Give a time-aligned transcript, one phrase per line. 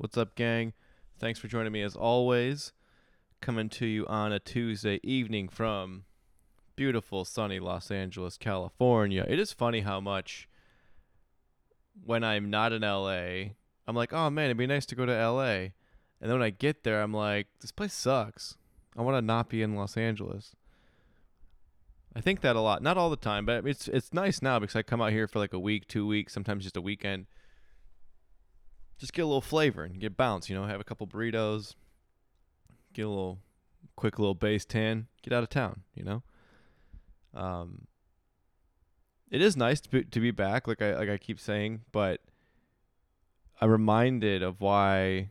[0.00, 0.74] What's up, gang?
[1.18, 2.72] Thanks for joining me as always.
[3.40, 6.04] Coming to you on a Tuesday evening from
[6.76, 9.26] beautiful, sunny Los Angeles, California.
[9.28, 10.48] It is funny how much
[12.04, 13.54] when I'm not in LA,
[13.88, 15.72] I'm like, oh man, it'd be nice to go to LA.
[16.20, 18.56] And then when I get there, I'm like, this place sucks.
[18.96, 20.54] I want to not be in Los Angeles.
[22.14, 22.84] I think that a lot.
[22.84, 25.40] Not all the time, but it's it's nice now because I come out here for
[25.40, 27.26] like a week, two weeks, sometimes just a weekend.
[28.98, 31.74] Just get a little flavor and get bounce, you know, have a couple burritos,
[32.92, 33.38] get a little
[33.96, 36.22] quick little base tan, get out of town, you know.
[37.34, 37.86] Um
[39.30, 42.20] it is nice to be, to be back like I like I keep saying, but
[43.60, 45.30] I'm reminded of why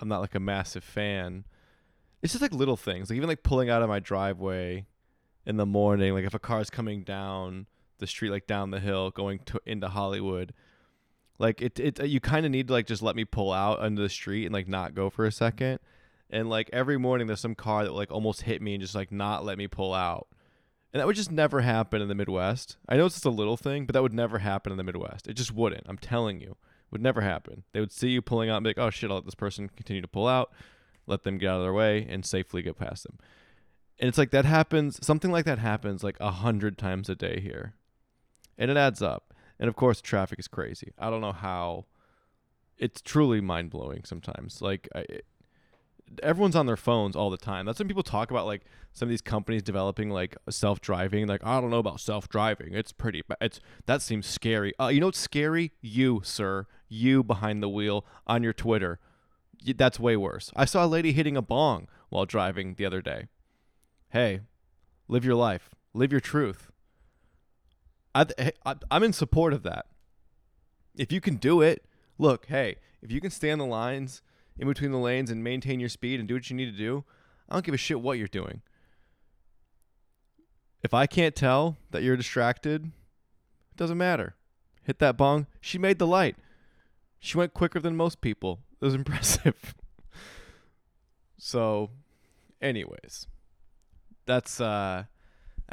[0.00, 1.44] I'm not like a massive fan.
[2.22, 4.86] It's just like little things, like even like pulling out of my driveway
[5.46, 7.66] in the morning, like if a car's coming down
[7.98, 10.52] the street, like down the hill, going to into Hollywood,
[11.38, 14.02] like it, it you kind of need to like just let me pull out under
[14.02, 15.80] the street and like not go for a second.
[16.30, 19.12] And like every morning, there's some car that like almost hit me and just like
[19.12, 20.28] not let me pull out.
[20.92, 22.76] And that would just never happen in the Midwest.
[22.88, 25.26] I know it's just a little thing, but that would never happen in the Midwest.
[25.26, 25.84] It just wouldn't.
[25.88, 27.64] I'm telling you, it would never happen.
[27.72, 29.68] They would see you pulling out and be like, "Oh shit, I'll let this person
[29.68, 30.52] continue to pull out,
[31.06, 33.18] let them get out of their way, and safely get past them."
[33.98, 37.40] And it's like that happens, something like that happens like a hundred times a day
[37.40, 37.74] here.
[38.56, 39.33] And it adds up.
[39.64, 40.92] And of course, traffic is crazy.
[40.98, 41.86] I don't know how.
[42.76, 44.60] It's truly mind blowing sometimes.
[44.60, 45.24] Like, I, it,
[46.22, 47.64] everyone's on their phones all the time.
[47.64, 51.26] That's when people talk about like some of these companies developing like self driving.
[51.26, 52.74] Like, I don't know about self driving.
[52.74, 53.22] It's pretty.
[53.26, 54.74] Ba- it's that seems scary.
[54.78, 55.72] Uh, you know what's scary?
[55.80, 58.98] You, sir, you behind the wheel on your Twitter.
[59.64, 60.50] That's way worse.
[60.54, 63.28] I saw a lady hitting a bong while driving the other day
[64.10, 64.42] hey,
[65.08, 66.70] live your life, live your truth.
[68.14, 68.26] I,
[68.90, 69.86] I'm in support of that.
[70.96, 71.84] If you can do it,
[72.18, 74.22] look, hey, if you can stay on the lines
[74.56, 77.04] in between the lanes and maintain your speed and do what you need to do,
[77.48, 78.62] I don't give a shit what you're doing.
[80.82, 84.36] If I can't tell that you're distracted, it doesn't matter.
[84.82, 85.46] Hit that bong.
[85.60, 86.36] She made the light.
[87.18, 88.60] She went quicker than most people.
[88.80, 89.74] It was impressive.
[91.38, 91.90] so,
[92.60, 93.26] anyways,
[94.26, 95.04] that's uh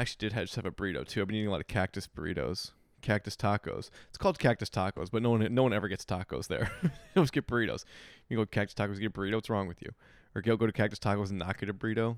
[0.02, 1.22] actually did have, have a burrito too.
[1.22, 3.90] I've been eating a lot of cactus burritos, cactus tacos.
[4.10, 6.72] It's called cactus tacos, but no one no one ever gets tacos there.
[6.82, 7.86] they always get burritos.
[8.30, 9.36] You go to cactus tacos, get a burrito.
[9.36, 9.92] What's wrong with you?
[10.36, 12.18] Or go go to cactus tacos and not get a burrito.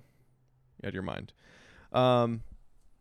[0.82, 1.34] You out of your mind.
[1.92, 2.42] Um,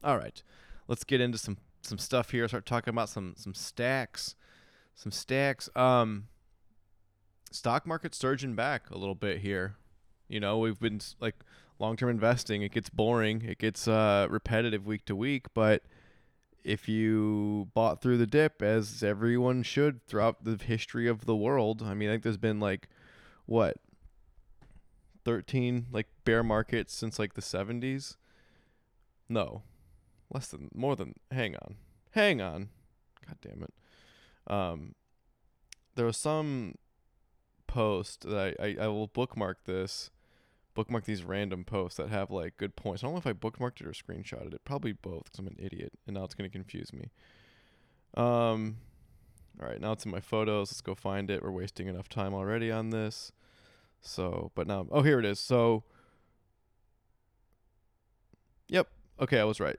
[0.05, 0.43] all right,
[0.89, 2.47] let's get into some some stuff here.
[2.49, 4.35] Start talking about some some stacks,
[4.95, 5.69] some stacks.
[5.75, 6.29] Um,
[7.51, 9.77] stock market surging back a little bit here.
[10.29, 11.37] You know, we've been like
[11.83, 15.47] long term investing, it gets boring, it gets uh, repetitive week to week.
[15.53, 15.83] But
[16.65, 21.83] if you bought through the dip, as everyone should throughout the history of the world,
[21.85, 22.89] I mean, I think there's been like
[23.47, 23.77] what
[25.25, 28.17] 13 like bear markets since like the 70s.
[29.29, 29.63] No,
[30.33, 31.17] less than more than.
[31.33, 31.77] Hang on,
[32.13, 32.69] hang on.
[33.27, 33.75] God damn it.
[34.47, 34.95] Um,
[35.97, 36.77] there was some
[37.67, 40.11] post that I, I, I will bookmark this
[40.75, 43.03] bookmark these random posts that have like good points.
[43.03, 44.65] I don't know if I bookmarked it or screenshotted it.
[44.65, 47.11] Probably both because I'm an idiot and now it's going to confuse me.
[48.15, 48.79] Um,
[49.61, 50.71] all right, now it's in my photos.
[50.71, 51.43] Let's go find it.
[51.43, 53.33] We're wasting enough time already on this.
[54.01, 55.39] So, but now, oh, here it is.
[55.39, 55.85] So,
[58.69, 58.89] yep.
[59.21, 59.79] Okay, I was right.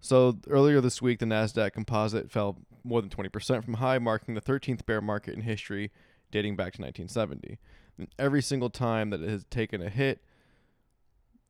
[0.00, 4.40] So earlier this week, the Nasdaq Composite fell more than 20% from high, marking the
[4.40, 5.90] 13th bear market in history,
[6.30, 7.58] dating back to 1970.
[7.98, 10.22] And every single time that it has taken a hit,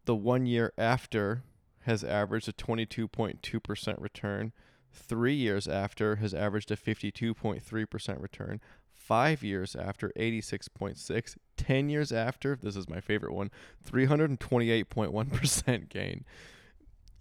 [0.04, 1.42] the one year after
[1.80, 4.52] has averaged a 22.2% return.
[4.92, 8.60] Three years after has averaged a 52.3% return.
[8.92, 11.36] Five years after, 86.6.
[11.56, 13.50] Ten years after, this is my favorite one,
[13.88, 16.24] 328.1% gain.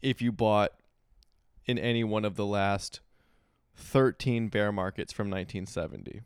[0.01, 0.71] If you bought
[1.65, 3.01] in any one of the last
[3.75, 6.21] 13 bear markets from 1970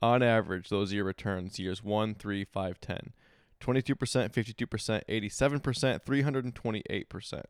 [0.00, 3.12] on average, those year returns years 1, 3, 5, 10.
[3.60, 7.42] 22%, 52%, 87%, 328%.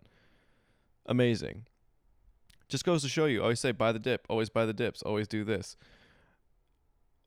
[1.07, 1.67] Amazing.
[2.69, 3.43] Just goes to show you.
[3.43, 5.77] Always say buy the dip, always buy the dips, always do this.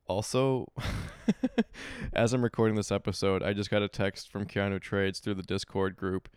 [0.06, 0.66] Also,
[2.12, 5.42] as I'm recording this episode, I just got a text from Keanu Trades through the
[5.42, 6.28] Discord group,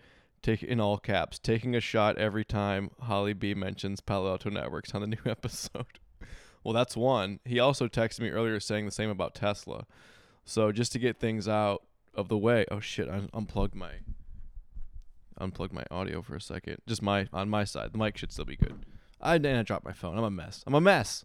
[0.42, 4.94] take in all caps, taking a shot every time Holly B mentions Palo Alto Networks
[4.94, 6.00] on the new episode.
[6.66, 7.40] Well, that's one.
[7.46, 9.86] He also texted me earlier saying the same about Tesla.
[10.46, 11.84] So just to get things out
[12.16, 12.66] of the way.
[12.72, 13.08] Oh shit!
[13.08, 13.92] I unplugged my
[15.38, 16.78] unplugged my audio for a second.
[16.88, 17.94] Just my on my side.
[17.94, 18.84] The mic should still be good.
[19.22, 20.18] I and I dropped my phone.
[20.18, 20.64] I'm a mess.
[20.66, 21.24] I'm a mess.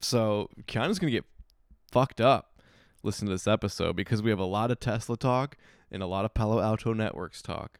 [0.00, 1.24] So Keanu's gonna get
[1.90, 2.60] fucked up.
[3.02, 5.56] listen to this episode because we have a lot of Tesla talk
[5.90, 7.78] and a lot of Palo Alto Networks talk.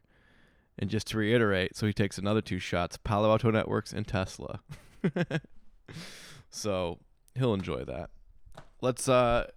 [0.79, 4.61] And just to reiterate, so he takes another two shots Palo Alto Networks and Tesla.
[6.49, 6.99] so
[7.35, 8.09] he'll enjoy that.
[8.81, 9.47] Let's, uh,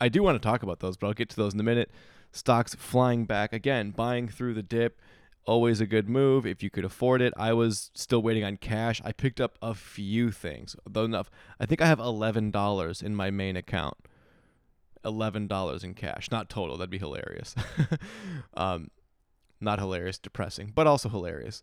[0.00, 1.90] I do want to talk about those, but I'll get to those in a minute.
[2.32, 4.98] Stocks flying back again, buying through the dip.
[5.44, 7.34] Always a good move if you could afford it.
[7.36, 9.02] I was still waiting on cash.
[9.04, 11.30] I picked up a few things, though enough.
[11.58, 13.96] I think I have eleven dollars in my main account.
[15.04, 16.76] Eleven dollars in cash, not total.
[16.76, 17.56] That'd be hilarious.
[18.54, 18.92] um,
[19.60, 21.62] not hilarious, depressing, but also hilarious.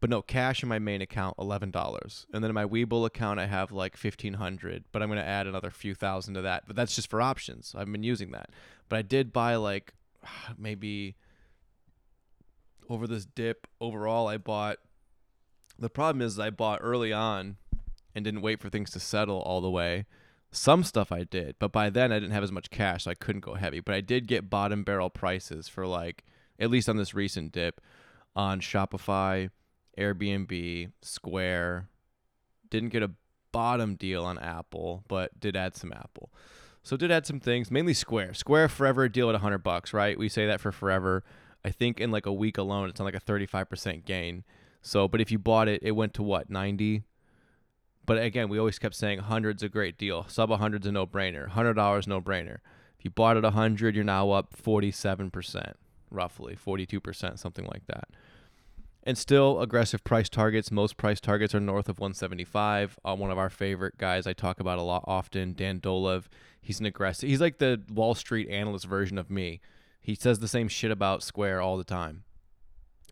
[0.00, 3.38] But no, cash in my main account, eleven dollars, and then in my Webull account,
[3.38, 4.84] I have like fifteen hundred.
[4.92, 6.64] But I'm gonna add another few thousand to that.
[6.66, 7.74] But that's just for options.
[7.76, 8.50] I've been using that.
[8.88, 9.92] But I did buy like
[10.58, 11.16] maybe
[12.88, 13.66] over this dip.
[13.80, 14.78] Overall, I bought.
[15.78, 17.56] The problem is I bought early on,
[18.14, 20.06] and didn't wait for things to settle all the way.
[20.50, 23.14] Some stuff I did, but by then I didn't have as much cash, so I
[23.14, 23.80] couldn't go heavy.
[23.80, 26.24] But I did get bottom barrel prices for like
[26.58, 27.80] at least on this recent dip
[28.34, 29.50] on Shopify,
[30.00, 31.88] Airbnb, Square.
[32.70, 33.10] Didn't get a
[33.52, 36.30] bottom deal on Apple, but did add some Apple.
[36.82, 38.34] So did add some things, mainly Square.
[38.34, 40.18] Square forever deal at 100 bucks, right?
[40.18, 41.22] We say that for forever.
[41.64, 44.44] I think in like a week alone, it's on like a 35% gain.
[44.80, 47.02] So, but if you bought it, it went to what, 90?
[48.06, 50.24] But again, we always kept saying 100's a great deal.
[50.26, 51.50] Sub 100's a no-brainer.
[51.50, 52.58] $100 no-brainer.
[52.98, 55.74] If you bought at 100, you're now up 47%
[56.10, 58.08] roughly 42%, something like that.
[59.10, 60.70] And still aggressive price targets.
[60.70, 62.96] Most price targets are north of 175.
[63.04, 66.26] Uh, one of our favorite guys I talk about a lot often, Dan Dolev.
[66.60, 67.28] He's an aggressive.
[67.28, 69.60] He's like the Wall Street analyst version of me.
[70.00, 72.22] He says the same shit about Square all the time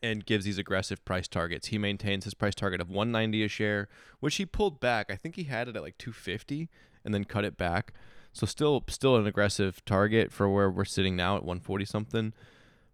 [0.00, 1.66] and gives these aggressive price targets.
[1.66, 3.88] He maintains his price target of 190 a share,
[4.20, 5.10] which he pulled back.
[5.10, 6.68] I think he had it at like 250
[7.04, 7.92] and then cut it back.
[8.32, 12.34] So still still an aggressive target for where we're sitting now at 140 something.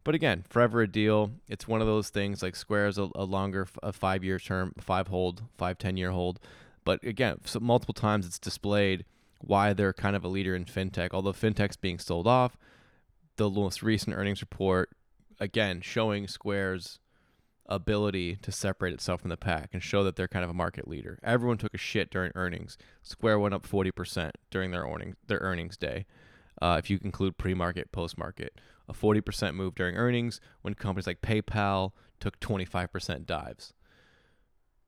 [0.04, 1.32] But again, forever a deal.
[1.48, 4.74] It's one of those things like Square is a, a longer, a five year term,
[4.78, 6.38] five hold, five ten year hold.
[6.84, 9.06] But again, so multiple times it's displayed
[9.40, 11.10] why they're kind of a leader in fintech.
[11.12, 12.56] Although fintech's being sold off,
[13.36, 14.90] the most recent earnings report,
[15.40, 16.98] again, showing Square's
[17.66, 20.86] ability to separate itself from the pack and show that they're kind of a market
[20.86, 21.18] leader.
[21.22, 22.76] Everyone took a shit during earnings.
[23.02, 26.04] Square went up 40% during their earnings, their earnings day,
[26.60, 31.06] uh, if you include pre market, post market a 40% move during earnings when companies
[31.06, 33.72] like PayPal took 25% dives.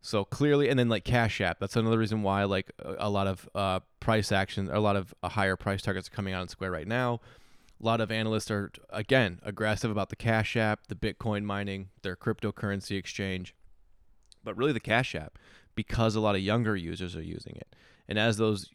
[0.00, 3.26] So clearly, and then like Cash App, that's another reason why like a, a lot
[3.26, 6.48] of uh, price action, a lot of uh, higher price targets are coming out in
[6.48, 7.20] Square right now.
[7.80, 12.16] A lot of analysts are again aggressive about the Cash App, the Bitcoin mining, their
[12.16, 13.54] cryptocurrency exchange,
[14.44, 15.38] but really the Cash App
[15.74, 17.74] because a lot of younger users are using it.
[18.08, 18.70] And as those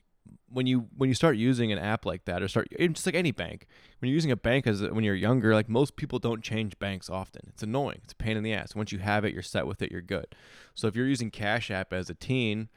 [0.50, 3.31] when you when you start using an app like that or start just like any
[3.31, 3.68] bank
[4.00, 7.09] when you're using a bank as when you're younger like most people don't change banks
[7.09, 7.41] often.
[7.47, 8.01] It's annoying.
[8.03, 8.75] It's a pain in the ass.
[8.75, 10.35] Once you have it you're set with it you're good.
[10.75, 12.69] So if you're using cash app as a teen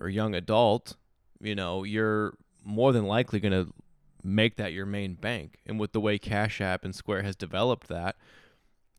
[0.00, 0.96] or young adult
[1.40, 2.34] you know you're
[2.64, 3.72] more than likely going to
[4.22, 5.58] make that your main bank.
[5.66, 8.16] And with the way cash app and square has developed that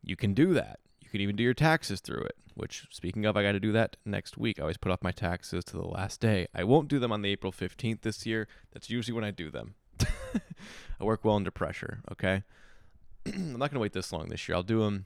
[0.03, 0.79] you can do that
[1.13, 3.98] can even do your taxes through it which speaking of, I got to do that
[4.06, 4.60] next week.
[4.60, 6.48] I always put off my taxes to the last day.
[6.54, 8.48] I won't do them on the April 15th this year.
[8.71, 9.75] That's usually when I do them.
[10.00, 12.44] I work well under pressure, okay?
[13.26, 14.56] I'm not going to wait this long this year.
[14.56, 15.06] I'll do them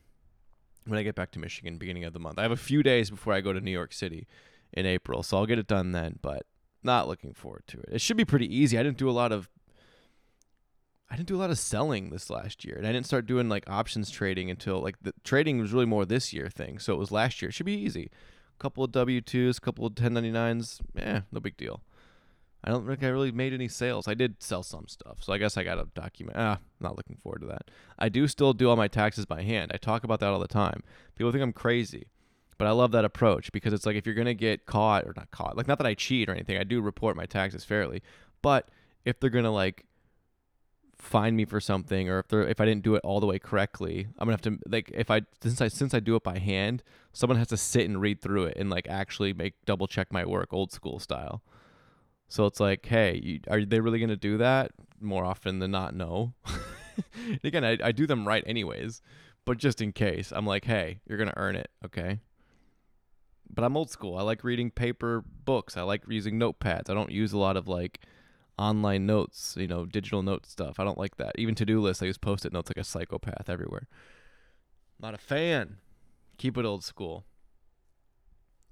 [0.85, 2.39] when I get back to Michigan beginning of the month.
[2.39, 4.27] I have a few days before I go to New York City
[4.73, 6.45] in April, so I'll get it done then, but
[6.83, 7.89] not looking forward to it.
[7.93, 8.77] It should be pretty easy.
[8.77, 9.49] I didn't do a lot of
[11.09, 13.47] I didn't do a lot of selling this last year, and I didn't start doing
[13.47, 16.79] like options trading until like the trading was really more this year thing.
[16.79, 17.49] So it was last year.
[17.49, 18.09] It should be easy.
[18.55, 20.81] A couple of W twos, a couple of 1099s.
[20.97, 21.81] Eh, no big deal.
[22.63, 24.07] I don't think I really made any sales.
[24.07, 26.37] I did sell some stuff, so I guess I got to document.
[26.37, 27.71] Ah, not looking forward to that.
[27.97, 29.71] I do still do all my taxes by hand.
[29.73, 30.83] I talk about that all the time.
[31.15, 32.07] People think I'm crazy,
[32.57, 35.31] but I love that approach because it's like if you're gonna get caught or not
[35.31, 36.57] caught, like not that I cheat or anything.
[36.57, 38.01] I do report my taxes fairly,
[38.41, 38.67] but
[39.05, 39.85] if they're gonna like
[40.99, 43.39] find me for something or if they if I didn't do it all the way
[43.39, 46.39] correctly, I'm gonna have to like if I since I since I do it by
[46.39, 50.11] hand, someone has to sit and read through it and like actually make double check
[50.11, 51.43] my work old school style.
[52.29, 54.71] So it's like, hey, you, are they really gonna do that?
[54.99, 56.33] More often than not, no.
[57.43, 59.01] Again, I, I do them right anyways,
[59.45, 62.19] but just in case, I'm like, hey, you're gonna earn it, okay?
[63.49, 64.17] But I'm old school.
[64.17, 65.77] I like reading paper books.
[65.77, 66.89] I like using notepads.
[66.89, 68.01] I don't use a lot of like
[68.57, 70.79] online notes, you know, digital note stuff.
[70.79, 71.33] I don't like that.
[71.37, 73.87] Even to do lists, I use post it notes like a psychopath everywhere.
[74.99, 75.77] Not a fan.
[76.37, 77.25] Keep it old school.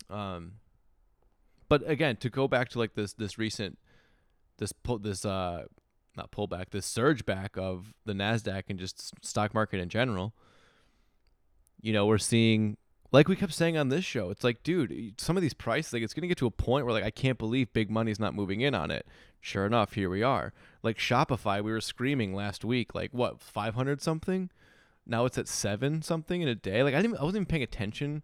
[0.09, 0.53] Um,
[1.67, 3.77] but again, to go back to like this this recent
[4.57, 5.65] this pull this uh
[6.15, 10.33] not pullback, this surge back of the Nasdaq and just stock market in general.
[11.81, 12.77] You know, we're seeing
[13.12, 16.03] like we kept saying on this show, it's like, dude, some of these prices, like
[16.03, 18.62] it's gonna get to a point where like I can't believe big money's not moving
[18.62, 19.05] in on it.
[19.39, 20.53] Sure enough, here we are.
[20.81, 24.50] Like Shopify, we were screaming last week, like what, five hundred something?
[25.05, 26.83] Now it's at seven something in a day.
[26.83, 28.24] Like I didn't, I wasn't even paying attention.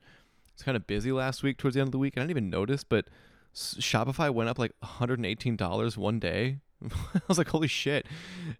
[0.53, 2.13] It's kind of busy last week towards the end of the week.
[2.17, 3.07] I didn't even notice, but
[3.53, 6.57] Shopify went up like $118 one day.
[7.13, 8.07] I was like, holy shit!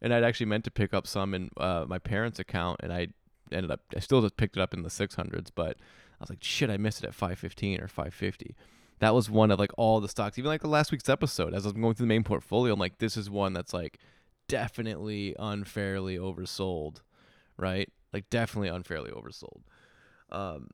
[0.02, 3.08] And I'd actually meant to pick up some in uh, my parents' account, and I
[3.52, 5.78] ended up I still just picked it up in the 600s, but
[6.22, 8.56] I was like, shit, I missed it at 515 or 550.
[9.00, 11.56] That was one of like all the stocks, even like the last week's episode.
[11.56, 13.98] As I was going through the main portfolio, I'm like, this is one that's like
[14.48, 16.98] definitely unfairly oversold,
[17.58, 17.92] right?
[18.14, 19.62] Like definitely unfairly oversold.
[20.32, 20.70] Um,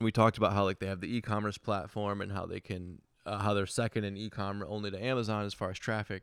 [0.00, 3.38] we talked about how like they have the e-commerce platform and how they can uh,
[3.38, 6.22] how they're second in e-commerce only to Amazon as far as traffic.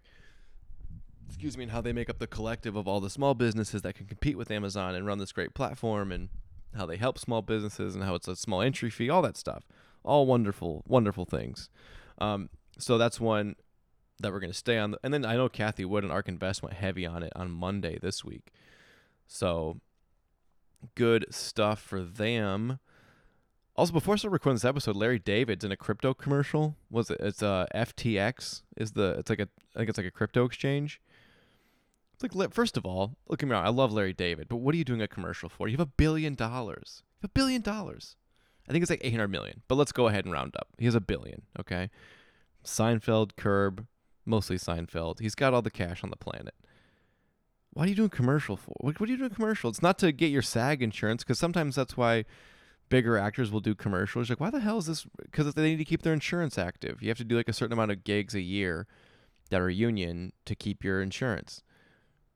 [1.28, 3.96] Excuse me, and how they make up the collective of all the small businesses that
[3.96, 6.30] can compete with Amazon and run this great platform and
[6.76, 9.64] how they help small businesses and how it's a small entry fee, all that stuff.
[10.04, 11.70] All wonderful, wonderful things.
[12.18, 13.56] Um, so that's one
[14.20, 14.96] that we're going to stay on.
[15.04, 18.00] And then I know Cathie Wood and ARK Invest went heavy on it on Monday
[18.02, 18.52] this week.
[19.28, 19.80] So
[20.96, 22.80] good stuff for them.
[23.76, 26.76] Also, before I start recording this episode, Larry David's in a crypto commercial.
[26.90, 27.20] Was it?
[27.22, 29.16] It's uh FTX is the.
[29.20, 29.48] It's like a.
[29.76, 31.00] I think it's like a crypto exchange.
[32.24, 33.56] Like first of all, look at me.
[33.56, 35.68] I love Larry David, but what are you doing a commercial for?
[35.68, 37.04] You have a billion dollars.
[37.22, 38.16] You have a billion dollars.
[38.68, 40.68] I think it's like 800 million, but let's go ahead and round up.
[40.78, 41.90] He has a billion, okay?
[42.64, 43.88] Seinfeld, Curb,
[44.26, 45.20] mostly Seinfeld.
[45.20, 46.54] He's got all the cash on the planet.
[47.74, 48.74] Why are you doing commercial for?
[48.78, 49.70] What, what are you doing commercial?
[49.70, 52.26] It's not to get your SAG insurance because sometimes that's why
[52.90, 54.30] bigger actors will do commercials.
[54.30, 55.08] Like, why the hell is this?
[55.24, 57.02] Because they need to keep their insurance active.
[57.02, 58.86] You have to do like a certain amount of gigs a year
[59.50, 61.64] that are union to keep your insurance.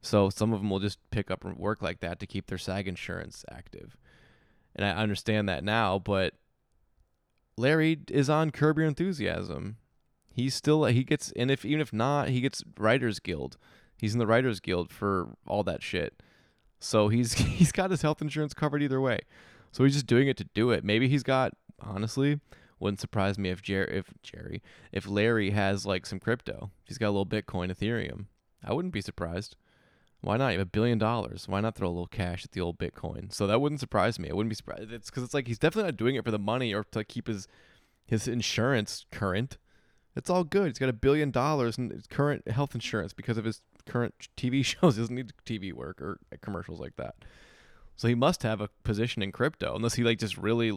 [0.05, 2.87] So some of them will just pick up work like that to keep their SAG
[2.87, 3.97] insurance active.
[4.75, 6.35] And I understand that now, but
[7.57, 9.77] Larry is on Curb Your Enthusiasm.
[10.31, 13.57] He's still he gets and if even if not, he gets Writers Guild.
[13.97, 16.21] He's in the Writers Guild for all that shit.
[16.79, 19.21] So he's he's got his health insurance covered either way.
[19.71, 20.83] So he's just doing it to do it.
[20.83, 22.39] Maybe he's got honestly
[22.79, 26.69] wouldn't surprise me if Jer- if Jerry if Larry has like some crypto.
[26.83, 28.25] He's got a little Bitcoin, Ethereum.
[28.63, 29.55] I wouldn't be surprised.
[30.25, 30.53] Why not?
[30.53, 31.47] You have a billion dollars.
[31.47, 33.31] Why not throw a little cash at the old Bitcoin?
[33.31, 34.27] So that wouldn't surprise me.
[34.27, 34.91] I wouldn't be surprised.
[34.91, 37.27] It's because it's like he's definitely not doing it for the money or to keep
[37.27, 37.47] his
[38.07, 39.59] his insurance current.
[40.15, 40.65] It's all good.
[40.65, 44.95] He's got a billion dollars in current health insurance because of his current TV shows.
[44.95, 47.13] He doesn't need TV work or commercials like that.
[47.95, 50.75] So he must have a position in crypto, unless he like just really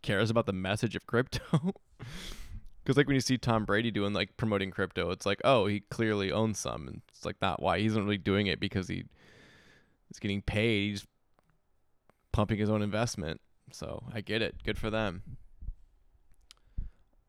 [0.00, 1.74] cares about the message of crypto.
[2.82, 5.80] Because like when you see Tom Brady doing like promoting crypto, it's like, oh, he
[5.80, 7.78] clearly owns some, and it's like not why.
[7.78, 9.04] He isn't really doing it because he
[10.10, 10.90] is getting paid.
[10.90, 11.06] He's
[12.32, 13.40] pumping his own investment.
[13.70, 14.56] So I get it.
[14.64, 15.22] Good for them.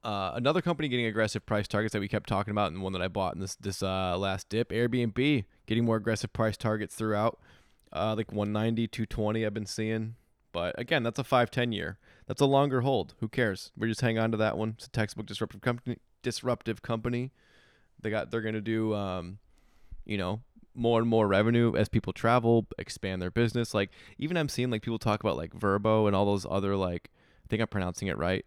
[0.04, 3.02] Uh, another company getting aggressive price targets that we kept talking about, and one that
[3.02, 7.40] I bought in this this uh, last dip, Airbnb, getting more aggressive price targets throughout,
[7.94, 9.46] uh, like 190, 220.
[9.46, 10.16] I've been seeing,
[10.54, 11.98] but again, that's a five ten year.
[12.28, 13.16] That's a longer hold.
[13.20, 13.72] Who cares?
[13.76, 14.76] We just hang on to that one.
[14.78, 15.98] It's a textbook disruptive company.
[16.22, 17.32] Disruptive company.
[18.02, 18.32] They got.
[18.32, 18.94] They're gonna do.
[18.94, 19.40] Um,
[20.06, 20.42] you know,
[20.76, 23.74] more and more revenue as people travel, expand their business.
[23.74, 27.10] Like even I'm seeing like people talk about like Vrbo and all those other like.
[27.46, 28.46] I think I'm pronouncing it right.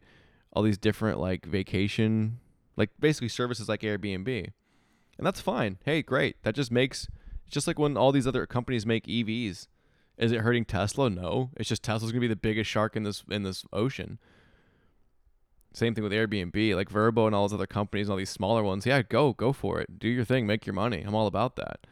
[0.52, 2.38] All these different like vacation,
[2.76, 4.52] like basically services like Airbnb,
[5.18, 5.78] and that's fine.
[5.84, 6.42] Hey, great.
[6.44, 7.08] That just makes.
[7.48, 9.68] Just like when all these other companies make EVs
[10.18, 11.10] is it hurting Tesla?
[11.10, 11.50] No.
[11.56, 14.18] It's just Tesla's gonna be the biggest shark in this in this ocean.
[15.72, 18.62] Same thing with Airbnb, like Vrbo and all those other companies, and all these smaller
[18.62, 18.86] ones.
[18.86, 19.98] Yeah, go go for it.
[19.98, 21.02] Do your thing, make your money.
[21.06, 21.86] I'm all about that.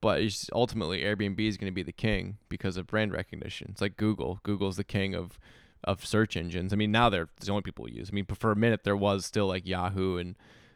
[0.00, 3.68] But ultimately, Airbnb is going to be the king because of brand recognition.
[3.70, 4.38] It's like Google.
[4.42, 5.38] Google's the king of
[5.84, 6.72] of search engines.
[6.72, 8.08] I mean, now they're the only people use.
[8.10, 10.34] I mean, for a minute there was still like Yahoo and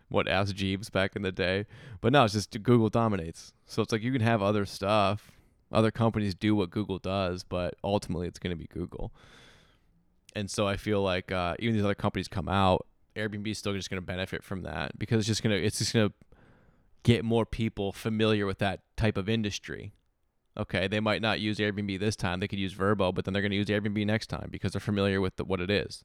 [0.09, 1.67] what Ask Jeeves back in the day,
[2.01, 3.53] but now it's just Google dominates.
[3.67, 5.33] So it's like you can have other stuff
[5.73, 9.13] other companies do what Google does, but ultimately it's going to be Google.
[10.35, 12.87] And so I feel like uh, even these other companies come out,
[13.17, 15.79] Airbnb is still just going to benefit from that because it's just going to it's
[15.79, 16.15] just going to
[17.03, 19.93] get more people familiar with that type of industry.
[20.57, 23.43] Okay, they might not use Airbnb this time; they could use Vrbo, but then they're
[23.43, 26.05] going to use Airbnb next time because they're familiar with the, what it is.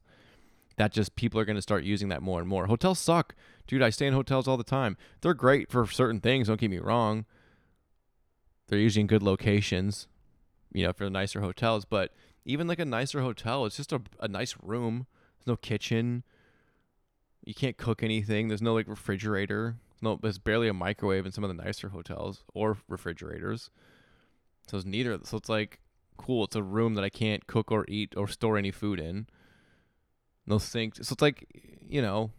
[0.78, 2.68] That just people are going to start using that more and more.
[2.68, 3.36] Hotels suck,
[3.68, 3.82] dude.
[3.82, 4.96] I stay in hotels all the time.
[5.22, 6.48] They're great for certain things.
[6.48, 7.26] Don't get me wrong
[8.68, 10.08] they're usually in good locations,
[10.74, 11.86] you know, for the nicer hotels.
[11.86, 12.14] But
[12.46, 15.08] even like a nicer hotel, it's just a, a nice room.
[15.38, 16.24] There's no kitchen.
[17.44, 18.48] You can't cook anything.
[18.48, 19.76] There's no like refrigerator.
[20.02, 23.70] No, there's barely a microwave in some of the nicer hotels or refrigerators.
[24.68, 25.18] So it's neither.
[25.24, 25.80] So it's like
[26.18, 26.44] cool.
[26.44, 29.28] It's a room that I can't cook or eat or store any food in.
[30.46, 30.96] No sink.
[30.96, 31.46] So it's like,
[31.88, 32.32] you know,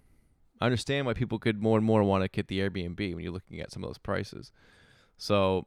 [0.61, 3.33] I understand why people could more and more want to get the Airbnb when you're
[3.33, 4.53] looking at some of those prices.
[5.17, 5.67] So,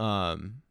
[0.00, 0.62] um,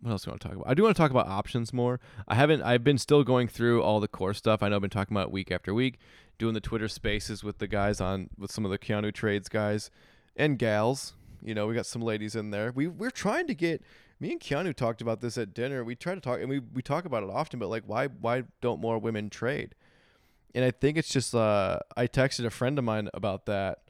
[0.00, 0.70] what else do I want to talk about?
[0.70, 2.00] I do want to talk about options more.
[2.28, 2.62] I haven't.
[2.62, 4.62] I've been still going through all the core stuff.
[4.62, 5.98] I know I've been talking about week after week,
[6.38, 9.90] doing the Twitter Spaces with the guys on with some of the Keanu Trades guys
[10.36, 11.14] and gals.
[11.42, 12.72] You know, we got some ladies in there.
[12.72, 13.82] We we're trying to get.
[14.18, 15.84] Me and Keanu talked about this at dinner.
[15.84, 17.58] We try to talk, and we we talk about it often.
[17.58, 19.74] But like, why why don't more women trade?
[20.54, 21.34] And I think it's just.
[21.34, 23.80] Uh, I texted a friend of mine about that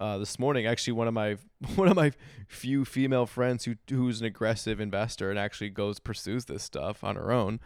[0.00, 0.66] uh, this morning.
[0.66, 1.36] Actually, one of my
[1.74, 2.12] one of my
[2.48, 7.16] few female friends who who's an aggressive investor and actually goes pursues this stuff on
[7.16, 7.60] her own.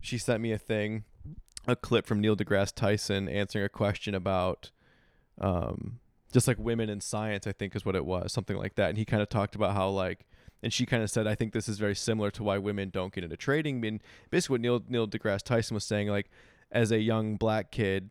[0.00, 1.04] She sent me a thing,
[1.66, 4.70] a clip from Neil deGrasse Tyson answering a question about,
[5.40, 5.98] um,
[6.32, 7.46] just like women in science.
[7.46, 8.90] I think is what it was, something like that.
[8.90, 10.26] And he kind of talked about how like.
[10.62, 13.12] And she kind of said, "I think this is very similar to why women don't
[13.12, 16.30] get into trading." I mean, basically, what Neil Neil deGrasse Tyson was saying, like,
[16.72, 18.10] as a young black kid,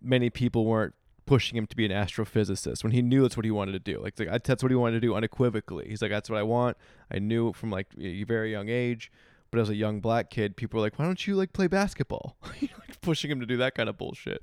[0.00, 0.94] many people weren't
[1.26, 4.00] pushing him to be an astrophysicist when he knew that's what he wanted to do.
[4.00, 5.86] Like, like that's what he wanted to do unequivocally.
[5.88, 6.76] He's like, that's what I want.
[7.10, 9.10] I knew from like a very young age.
[9.50, 12.36] But as a young black kid, people were like, why don't you like play basketball?
[12.60, 14.42] like pushing him to do that kind of bullshit.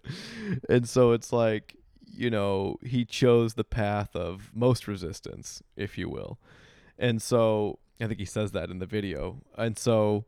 [0.70, 6.08] And so it's like, you know, he chose the path of most resistance, if you
[6.08, 6.40] will.
[6.98, 9.42] And so I think he says that in the video.
[9.58, 10.26] And so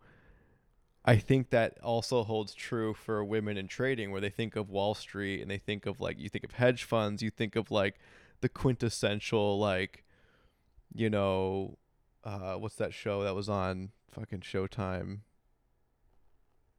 [1.06, 4.96] I think that also holds true for women in trading, where they think of Wall
[4.96, 7.96] Street and they think of like you think of hedge funds, you think of like
[8.42, 10.06] the quintessential like,
[10.94, 11.78] you know,
[12.24, 15.20] uh, what's that show that was on fucking Showtime?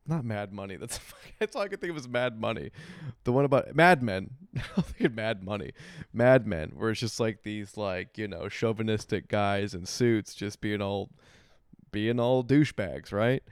[0.07, 0.77] Not Mad Money.
[0.77, 1.01] That's
[1.39, 2.71] that's all I can think of is Mad Money.
[3.25, 4.31] The one about Mad Men.
[4.77, 5.73] I'm thinking Mad Money,
[6.13, 10.63] Mad Men, where it's just like these like you know chauvinistic guys in suits just
[10.63, 11.11] being all
[11.91, 13.43] being all douchebags, right?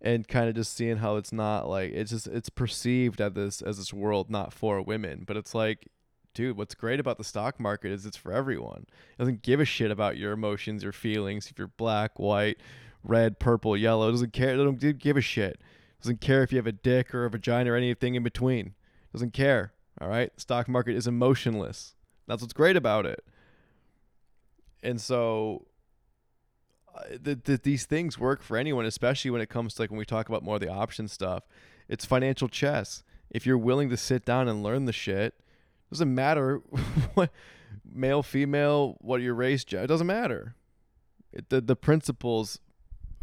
[0.00, 3.62] And kind of just seeing how it's not like it's just it's perceived as this
[3.62, 5.88] as this world not for women but it's like
[6.34, 8.86] dude what's great about the stock market is it's for everyone.
[8.88, 12.58] It doesn't give a shit about your emotions your feelings if you're black white
[13.02, 15.54] red purple yellow it doesn't care it doesn't give a shit.
[15.54, 18.66] It doesn't care if you have a dick or a vagina or anything in between.
[18.66, 21.96] It doesn't care all right stock market is emotionless.
[22.28, 23.24] That's what's great about it.
[24.80, 25.66] And so
[27.22, 30.04] that th- these things work for anyone, especially when it comes to like when we
[30.04, 31.44] talk about more of the option stuff.
[31.88, 33.02] It's financial chess.
[33.30, 35.34] If you're willing to sit down and learn the shit,
[35.90, 36.56] doesn't matter
[37.14, 37.30] what
[37.84, 40.54] male, female, what your race, it doesn't matter.
[41.32, 42.58] It, the the principles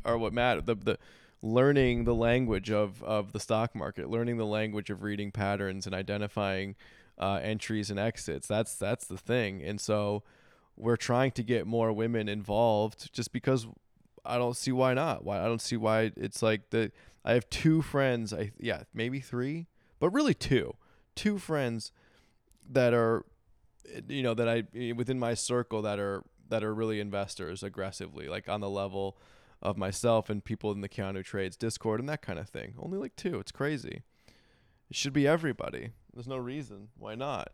[0.03, 0.61] are what matter.
[0.61, 0.97] The the
[1.41, 5.95] learning the language of of the stock market, learning the language of reading patterns and
[5.95, 6.75] identifying
[7.17, 8.47] uh, entries and exits.
[8.47, 9.61] That's that's the thing.
[9.63, 10.23] And so
[10.77, 13.67] we're trying to get more women involved just because
[14.25, 15.23] I don't see why not.
[15.23, 16.91] Why I don't see why it's like the
[17.23, 19.67] I have two friends, I yeah, maybe 3,
[19.99, 20.75] but really two.
[21.15, 21.91] Two friends
[22.69, 23.25] that are
[24.07, 28.49] you know that I within my circle that are that are really investors aggressively like
[28.49, 29.17] on the level
[29.61, 32.75] of myself and people in the Keanu Trades Discord and that kind of thing.
[32.77, 33.39] Only like two.
[33.39, 34.03] It's crazy.
[34.89, 35.91] It should be everybody.
[36.13, 37.49] There's no reason why not.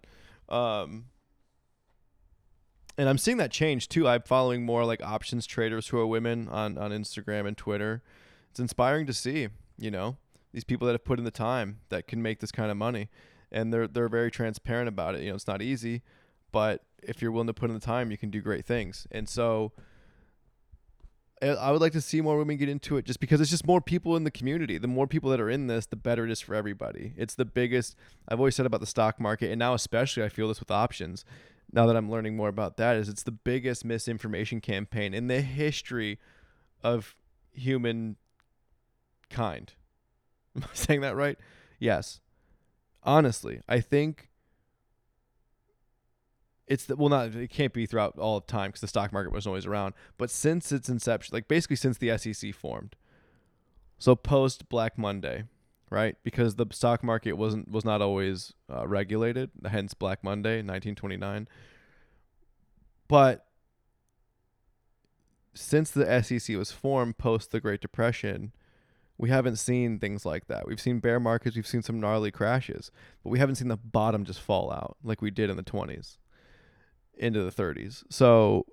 [0.50, 1.06] Um,
[2.98, 4.08] and I'm seeing that change too.
[4.08, 8.02] I'm following more like options traders who are women on on Instagram and Twitter.
[8.50, 10.18] It's inspiring to see, you know,
[10.52, 13.10] these people that have put in the time that can make this kind of money,
[13.52, 15.22] and they're they're very transparent about it.
[15.22, 16.02] You know, it's not easy,
[16.52, 19.08] but if you're willing to put in the time, you can do great things.
[19.10, 19.72] And so,
[21.42, 23.66] eh, I would like to see more women get into it, just because it's just
[23.66, 24.78] more people in the community.
[24.78, 27.14] The more people that are in this, the better it is for everybody.
[27.18, 27.96] It's the biggest.
[28.28, 31.26] I've always said about the stock market, and now especially I feel this with options
[31.74, 35.42] now that I'm learning more about that is it's the biggest misinformation campaign in the
[35.42, 36.20] history
[36.84, 37.16] of
[37.54, 38.18] human
[39.30, 39.72] kind.
[40.56, 41.38] Am I saying that right?
[41.80, 42.20] Yes.
[43.04, 44.30] Honestly, I think
[46.68, 49.34] it's the, well not it can't be throughout all of time because the stock market
[49.34, 52.96] wasn't always around, but since its inception, like basically since the SEC formed,
[53.98, 55.46] so post Black Monday,
[55.92, 56.16] right?
[56.24, 61.48] Because the stock market wasn't was not always uh, regulated, hence Black Monday, 1929.
[63.08, 63.46] But
[65.54, 68.54] since the SEC was formed post the Great Depression,
[69.18, 70.66] we haven't seen things like that.
[70.66, 72.90] We've seen bear markets, we've seen some gnarly crashes,
[73.22, 76.18] but we haven't seen the bottom just fall out like we did in the 20s
[77.16, 78.04] into the 30s.
[78.10, 78.66] So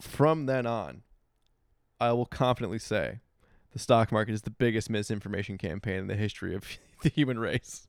[0.00, 1.02] from then on,
[2.00, 3.18] I will confidently say
[3.72, 6.64] the stock market is the biggest misinformation campaign in the history of
[7.02, 7.88] the human race.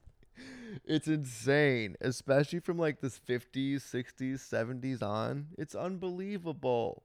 [0.85, 5.47] it's insane, especially from like the 50s, 60s, 70s on.
[5.57, 7.03] It's unbelievable.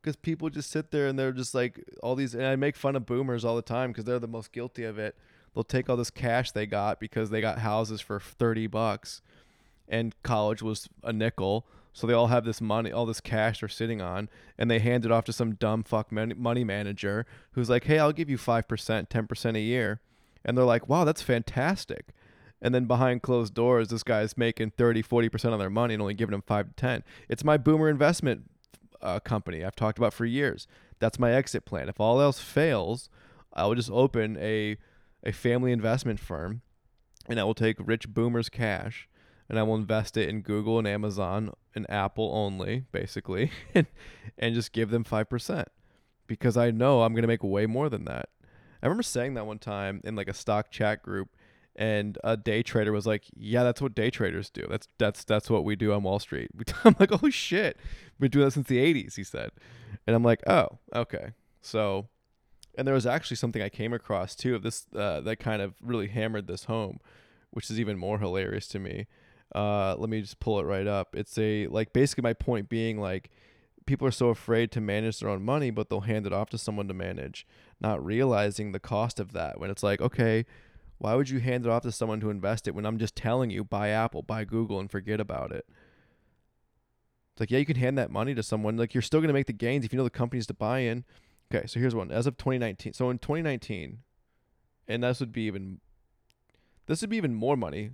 [0.00, 2.96] Because people just sit there and they're just like all these, and I make fun
[2.96, 5.16] of boomers all the time because they're the most guilty of it.
[5.54, 9.22] They'll take all this cash they got because they got houses for 30 bucks
[9.92, 11.66] and college was a nickel.
[11.92, 15.04] So they all have this money, all this cash they're sitting on, and they hand
[15.04, 18.66] it off to some dumb fuck money manager who's like, "Hey, I'll give you five
[18.66, 20.00] percent, ten percent a year,"
[20.44, 22.08] and they're like, "Wow, that's fantastic."
[22.62, 26.00] And then behind closed doors, this guy's making 30, 40 percent of their money and
[26.00, 27.04] only giving them five to ten.
[27.28, 28.50] It's my boomer investment
[29.02, 30.66] uh, company I've talked about for years.
[30.98, 31.88] That's my exit plan.
[31.88, 33.10] If all else fails,
[33.52, 34.78] I will just open a
[35.24, 36.62] a family investment firm,
[37.28, 39.08] and I will take rich boomers' cash
[39.52, 43.86] and I will invest it in Google and Amazon and Apple only, basically, and,
[44.38, 45.66] and just give them 5%
[46.26, 48.30] because I know I'm going to make way more than that.
[48.82, 51.28] I remember saying that one time in like a stock chat group
[51.76, 54.66] and a day trader was like, "Yeah, that's what day traders do.
[54.68, 56.50] That's that's that's what we do on Wall Street."
[56.84, 57.78] I'm like, "Oh shit.
[58.18, 59.50] We've been doing that since the 80s," he said.
[60.06, 62.08] And I'm like, "Oh, okay." So
[62.76, 65.74] and there was actually something I came across too of this uh, that kind of
[65.80, 66.98] really hammered this home,
[67.50, 69.06] which is even more hilarious to me.
[69.54, 71.14] Uh, let me just pull it right up.
[71.14, 73.30] It's a like basically my point being like
[73.86, 76.58] people are so afraid to manage their own money, but they'll hand it off to
[76.58, 77.46] someone to manage,
[77.80, 79.58] not realizing the cost of that.
[79.60, 80.46] When it's like, okay,
[80.98, 83.50] why would you hand it off to someone to invest it when I'm just telling
[83.50, 85.66] you buy Apple, buy Google, and forget about it?
[87.32, 88.76] It's like, yeah, you can hand that money to someone.
[88.76, 91.04] Like you're still gonna make the gains if you know the companies to buy in.
[91.52, 92.10] Okay, so here's one.
[92.10, 93.98] As of 2019, so in 2019,
[94.88, 95.80] and this would be even,
[96.86, 97.90] this would be even more money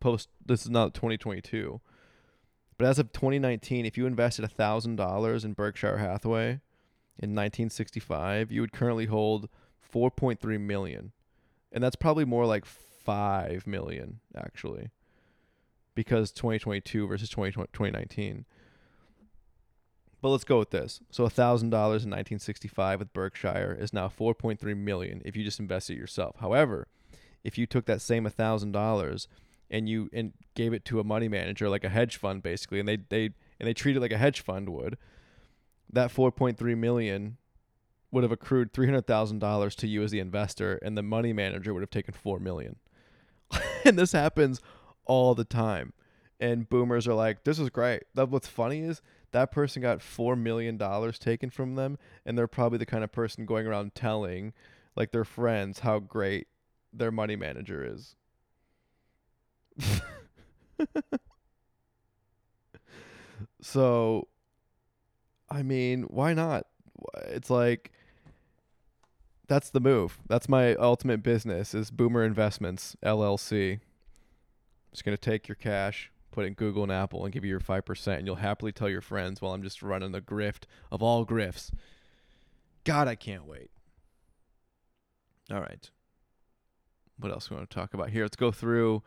[0.00, 1.80] post this is not 2022
[2.78, 6.60] but as of 2019 if you invested $1000 in berkshire hathaway
[7.18, 9.48] in 1965 you would currently hold
[9.92, 11.12] 4.3 million.
[11.72, 14.90] And that's probably more like 5 million actually
[15.94, 18.44] because 2022 versus 2019
[20.22, 21.00] but let's go with this.
[21.10, 25.96] So $1000 in 1965 with berkshire is now 4.3 million if you just invest it
[25.96, 26.36] yourself.
[26.40, 26.88] However
[27.42, 29.26] if you took that same $1000
[29.70, 32.88] and you and gave it to a money manager like a hedge fund basically and
[32.88, 33.24] they they
[33.58, 34.96] and they treat it like a hedge fund would
[35.92, 37.36] that 4.3 million
[38.12, 41.90] would have accrued $300,000 to you as the investor and the money manager would have
[41.90, 42.76] taken 4 million.
[43.84, 44.60] and this happens
[45.04, 45.92] all the time.
[46.38, 49.02] And boomers are like, "This is great." That what's funny is
[49.32, 53.12] that person got 4 million dollars taken from them and they're probably the kind of
[53.12, 54.54] person going around telling
[54.96, 56.46] like their friends how great
[56.92, 58.16] their money manager is.
[63.60, 64.28] so,
[65.48, 66.66] I mean, why not?
[67.26, 67.92] It's like
[69.48, 70.20] that's the move.
[70.28, 73.72] That's my ultimate business is Boomer Investments LLC.
[73.74, 73.80] I'm
[74.92, 77.60] Just gonna take your cash, put it in Google and Apple, and give you your
[77.60, 81.02] five percent, and you'll happily tell your friends while I'm just running the grift of
[81.02, 81.72] all grifts.
[82.84, 83.70] God, I can't wait.
[85.50, 85.90] All right.
[87.18, 88.22] What else we want to talk about here?
[88.22, 89.02] Let's go through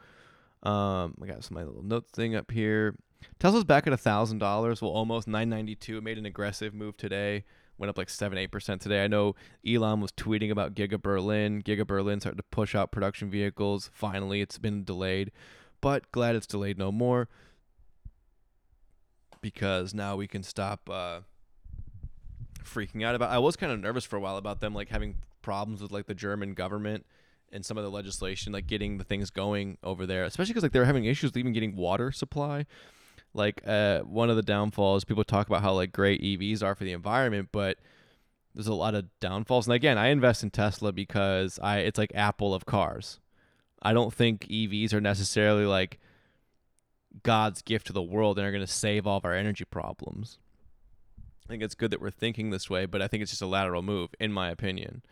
[0.63, 2.95] um, I got some my little notes thing up here.
[3.39, 4.81] Tesla's back at thousand dollars.
[4.81, 6.01] Well, almost nine ninety two.
[6.01, 7.43] Made an aggressive move today.
[7.77, 9.03] Went up like seven eight percent today.
[9.03, 9.35] I know
[9.67, 11.61] Elon was tweeting about Giga Berlin.
[11.61, 13.89] Giga Berlin started to push out production vehicles.
[13.93, 15.31] Finally, it's been delayed,
[15.81, 17.27] but glad it's delayed no more
[19.41, 21.19] because now we can stop uh,
[22.63, 23.31] freaking out about.
[23.31, 26.07] I was kind of nervous for a while about them like having problems with like
[26.07, 27.05] the German government
[27.53, 30.71] and some of the legislation, like getting the things going over there, especially because like
[30.71, 32.65] they're having issues even getting water supply.
[33.33, 36.83] Like uh, one of the downfalls, people talk about how like great EVs are for
[36.83, 37.77] the environment, but
[38.53, 39.67] there's a lot of downfalls.
[39.67, 43.19] And again, I invest in Tesla because I it's like Apple of cars.
[43.81, 45.99] I don't think EVs are necessarily like
[47.21, 50.39] God's gift to the world and are going to save all of our energy problems.
[51.45, 53.47] I think it's good that we're thinking this way, but I think it's just a
[53.47, 55.03] lateral move, in my opinion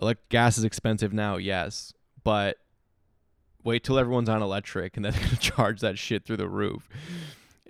[0.00, 1.92] like gas is expensive now, yes,
[2.24, 2.56] but
[3.62, 6.88] wait till everyone's on electric and then they're gonna charge that shit through the roof.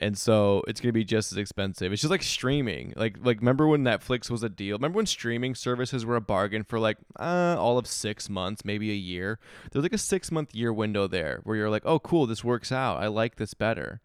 [0.03, 1.93] And so it's gonna be just as expensive.
[1.93, 2.95] It's just like streaming.
[2.97, 4.77] Like like remember when Netflix was a deal?
[4.77, 8.90] Remember when streaming services were a bargain for like uh, all of six months, maybe
[8.90, 9.38] a year?
[9.71, 12.73] There's like a six month year window there where you're like, oh cool, this works
[12.73, 13.03] out.
[13.03, 14.01] I like this better.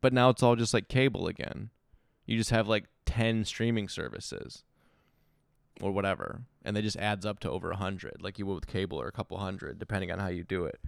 [0.00, 1.70] But now it's all just like cable again.
[2.24, 4.64] You just have like ten streaming services
[5.82, 8.66] or whatever, and they just adds up to over a hundred, like you would with
[8.66, 10.80] cable or a couple hundred, depending on how you do it.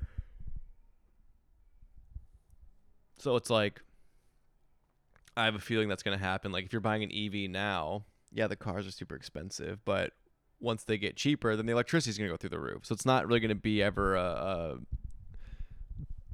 [3.19, 3.81] So it's like
[5.37, 6.51] I have a feeling that's going to happen.
[6.51, 10.13] Like if you're buying an EV now, yeah, the cars are super expensive, but
[10.61, 12.85] once they get cheaper, then the electricity is going to go through the roof.
[12.85, 14.79] So it's not really going to be ever a, a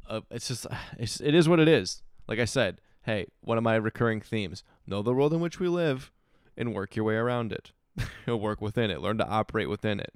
[0.08, 0.66] uh, it's just
[0.98, 2.02] it's, it is what it is.
[2.26, 5.68] Like I said, hey, one of my recurring themes: know the world in which we
[5.68, 6.10] live,
[6.56, 7.72] and work your way around it.
[8.26, 9.00] work within it.
[9.00, 10.14] Learn to operate within it.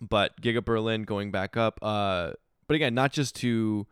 [0.00, 1.78] But Giga Berlin going back up.
[1.82, 2.32] Uh,
[2.66, 3.86] but again, not just to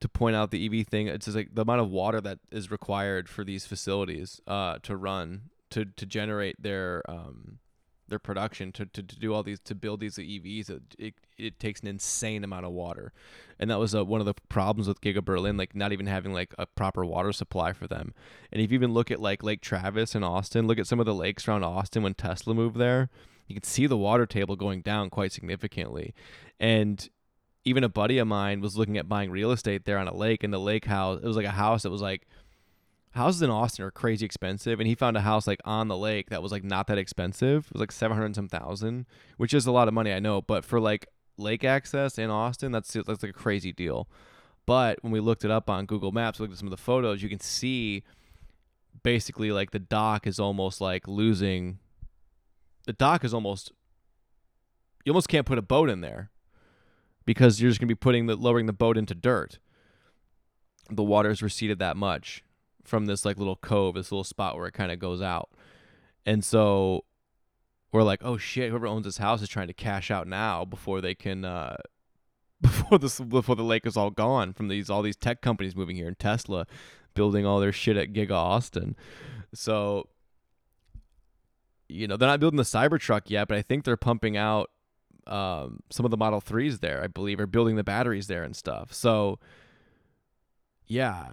[0.00, 1.06] to point out the EV thing.
[1.06, 4.96] It's just like the amount of water that is required for these facilities uh, to
[4.96, 7.58] run to to generate their um,
[8.08, 11.58] their production to, to, to do all these to build these EVs it, it, it
[11.58, 13.12] takes an insane amount of water.
[13.58, 16.32] And that was uh, one of the problems with Giga Berlin like not even having
[16.32, 18.14] like a proper water supply for them.
[18.52, 21.06] And if you even look at like Lake Travis in Austin look at some of
[21.06, 23.10] the lakes around Austin when Tesla moved there
[23.46, 26.14] you can see the water table going down quite significantly.
[26.58, 27.08] And
[27.64, 30.44] even a buddy of mine was looking at buying real estate there on a lake
[30.44, 32.26] and the lake house it was like a house that was like
[33.14, 36.30] houses in Austin are crazy expensive, and he found a house like on the lake
[36.30, 37.66] that was like not that expensive.
[37.66, 40.42] It was like seven hundred some thousand, which is a lot of money, I know,
[40.42, 44.08] but for like lake access in Austin, that's that's like a crazy deal.
[44.66, 47.22] But when we looked it up on Google Maps, looked at some of the photos,
[47.22, 48.02] you can see
[49.02, 51.78] basically like the dock is almost like losing.
[52.86, 53.72] The dock is almost.
[55.04, 56.30] You almost can't put a boat in there,
[57.26, 59.58] because you're just gonna be putting the lowering the boat into dirt.
[60.90, 62.42] The water's receded that much
[62.84, 65.50] from this like little cove, this little spot where it kind of goes out.
[66.26, 67.04] And so
[67.92, 71.00] we're like, oh shit, whoever owns this house is trying to cash out now before
[71.00, 71.76] they can uh
[72.60, 75.96] before this before the lake is all gone from these all these tech companies moving
[75.96, 76.66] here and Tesla
[77.14, 78.96] building all their shit at Giga Austin.
[79.52, 80.08] So
[81.88, 84.70] you know, they're not building the Cybertruck yet, but I think they're pumping out
[85.26, 88.56] um, some of the Model 3s there, I believe, are building the batteries there and
[88.56, 88.92] stuff.
[88.92, 89.38] So
[90.86, 91.26] yeah,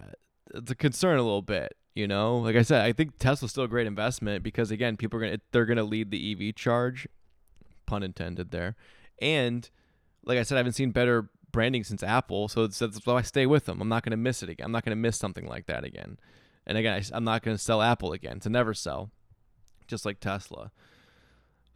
[0.54, 1.76] it's a concern a little bit.
[1.94, 5.20] You know, like I said, I think Tesla's still a great investment because again, people
[5.20, 7.08] are gonna they're gonna lead the EV charge,
[7.86, 8.76] pun intended there,
[9.22, 9.70] and
[10.24, 13.46] like I said, I haven't seen better branding since Apple, so that's why I stay
[13.46, 13.82] with them.
[13.82, 14.66] I'm not gonna miss it again.
[14.66, 16.18] I'm not gonna miss something like that again.
[16.66, 18.40] And again, I, am not gonna sell Apple again.
[18.40, 19.12] To never sell,
[19.88, 20.72] just like Tesla.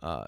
[0.02, 0.26] Uh,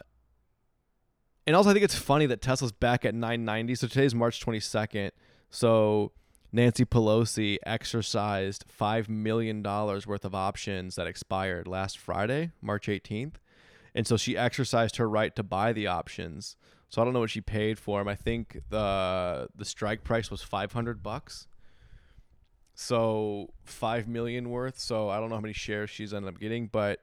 [1.45, 3.75] and also, I think it's funny that Tesla's back at 990.
[3.75, 5.12] So today's March 22nd.
[5.49, 6.12] So
[6.51, 13.36] Nancy Pelosi exercised $5 million worth of options that expired last Friday, March 18th.
[13.93, 16.55] And so she exercised her right to buy the options.
[16.89, 18.07] So I don't know what she paid for them.
[18.07, 21.47] I think the the strike price was 500 bucks.
[22.75, 24.79] So 5 million worth.
[24.79, 27.01] So I don't know how many shares she's ended up getting, but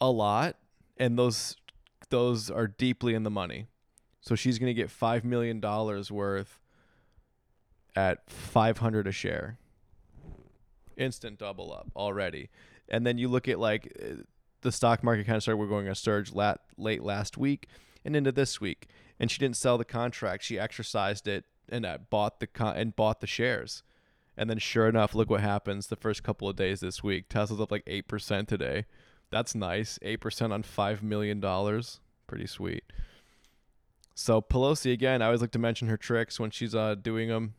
[0.00, 0.56] a lot
[0.98, 1.56] and those
[2.10, 3.66] those are deeply in the money.
[4.20, 6.60] So she's going to get 5 million dollars worth
[7.96, 9.58] at 500 a share.
[10.96, 12.50] Instant double up already.
[12.88, 14.22] And then you look at like uh,
[14.60, 17.68] the stock market kind of started we're going a surge lat, late last week
[18.04, 18.88] and into this week.
[19.18, 20.44] And she didn't sell the contract.
[20.44, 23.82] She exercised it and uh, bought the con- and bought the shares.
[24.36, 27.28] And then sure enough, look what happens the first couple of days this week.
[27.28, 28.84] Tesla's up like 8% today.
[29.30, 29.98] That's nice.
[30.04, 32.00] 8% on 5 million dollars.
[32.26, 32.84] Pretty sweet.
[34.14, 37.54] So Pelosi again, I always like to mention her tricks when she's uh doing them.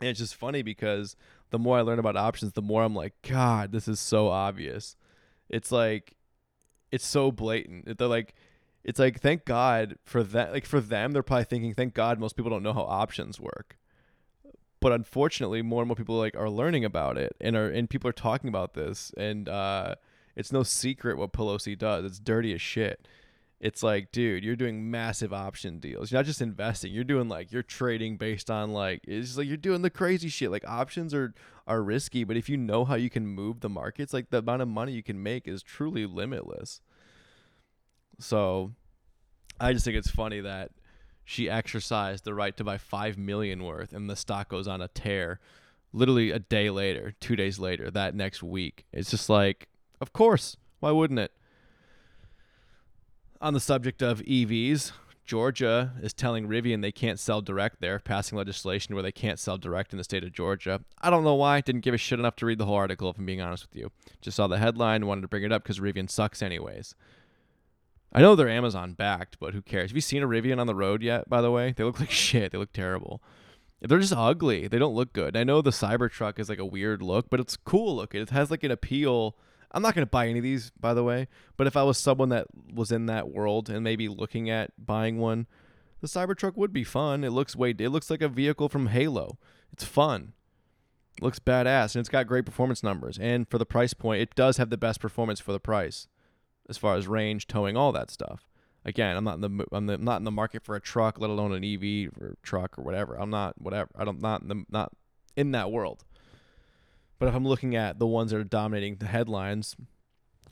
[0.00, 1.16] And it's just funny because
[1.50, 4.96] the more I learn about options, the more I'm like, God, this is so obvious.
[5.48, 6.16] It's like,
[6.90, 7.98] it's so blatant.
[7.98, 8.34] They're like,
[8.84, 10.52] it's like, thank God for that.
[10.52, 13.78] Like for them, they're probably thinking, thank God most people don't know how options work.
[14.80, 18.08] But unfortunately, more and more people like are learning about it, and are and people
[18.08, 19.94] are talking about this, and uh,
[20.36, 22.04] it's no secret what Pelosi does.
[22.04, 23.08] It's dirty as shit
[23.58, 26.10] it's like, dude, you're doing massive option deals.
[26.10, 26.92] You're not just investing.
[26.92, 30.50] You're doing like you're trading based on like it's like you're doing the crazy shit.
[30.50, 31.34] Like options are
[31.66, 34.62] are risky, but if you know how you can move the markets, like the amount
[34.62, 36.80] of money you can make is truly limitless.
[38.18, 38.72] So,
[39.60, 40.70] I just think it's funny that
[41.24, 44.88] she exercised the right to buy 5 million worth and the stock goes on a
[44.88, 45.40] tear
[45.92, 48.84] literally a day later, 2 days later, that next week.
[48.92, 49.68] It's just like,
[50.00, 51.32] of course, why wouldn't it?
[53.40, 54.92] On the subject of EVs,
[55.26, 59.58] Georgia is telling Rivian they can't sell direct there, passing legislation where they can't sell
[59.58, 60.80] direct in the state of Georgia.
[61.02, 61.60] I don't know why.
[61.60, 63.76] Didn't give a shit enough to read the whole article, if I'm being honest with
[63.76, 63.90] you.
[64.22, 66.94] Just saw the headline, wanted to bring it up because Rivian sucks, anyways.
[68.12, 69.90] I know they're Amazon backed, but who cares?
[69.90, 71.74] Have you seen a Rivian on the road yet, by the way?
[71.76, 72.52] They look like shit.
[72.52, 73.22] They look terrible.
[73.82, 74.68] They're just ugly.
[74.68, 75.36] They don't look good.
[75.36, 78.22] I know the Cybertruck is like a weird look, but it's cool looking.
[78.22, 79.36] It has like an appeal
[79.72, 81.28] I'm not going to buy any of these, by the way.
[81.56, 85.18] But if I was someone that was in that world and maybe looking at buying
[85.18, 85.46] one,
[86.00, 87.24] the Cybertruck would be fun.
[87.24, 87.70] It looks way.
[87.70, 89.38] It looks like a vehicle from Halo.
[89.72, 90.32] It's fun.
[91.16, 93.18] It looks badass, and it's got great performance numbers.
[93.18, 96.08] And for the price point, it does have the best performance for the price,
[96.68, 98.46] as far as range, towing, all that stuff.
[98.84, 101.18] Again, I'm not in the I'm, the, I'm not in the market for a truck,
[101.18, 103.18] let alone an EV or truck or whatever.
[103.18, 103.90] I'm not whatever.
[103.96, 104.92] I don't not in the, not
[105.34, 106.04] in that world.
[107.18, 109.76] But if I'm looking at the ones that are dominating the headlines,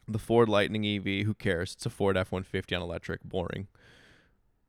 [0.09, 1.73] the Ford Lightning EV, who cares?
[1.73, 3.69] It's a Ford F150 on electric, boring.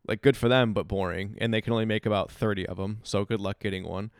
[0.07, 2.99] Like good for them, but boring, and they can only make about 30 of them.
[3.03, 4.11] So good luck getting one.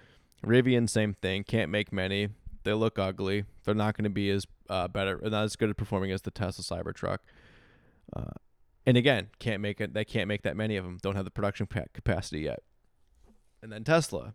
[0.43, 1.43] Rivian, same thing.
[1.43, 2.29] Can't make many.
[2.63, 3.45] They look ugly.
[3.63, 6.31] They're not going to be as uh, better, not as good at performing as the
[6.31, 7.19] Tesla Cybertruck.
[8.15, 8.31] Uh,
[8.85, 9.93] and again, can't make it.
[9.93, 10.97] They can't make that many of them.
[11.01, 12.63] Don't have the production capacity yet.
[13.61, 14.33] And then Tesla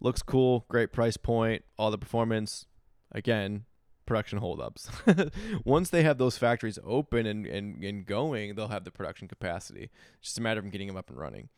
[0.00, 2.66] looks cool, great price point, all the performance.
[3.12, 3.64] Again,
[4.06, 4.90] production holdups.
[5.64, 9.90] Once they have those factories open and, and, and going, they'll have the production capacity.
[10.18, 11.48] It's just a matter of getting them up and running.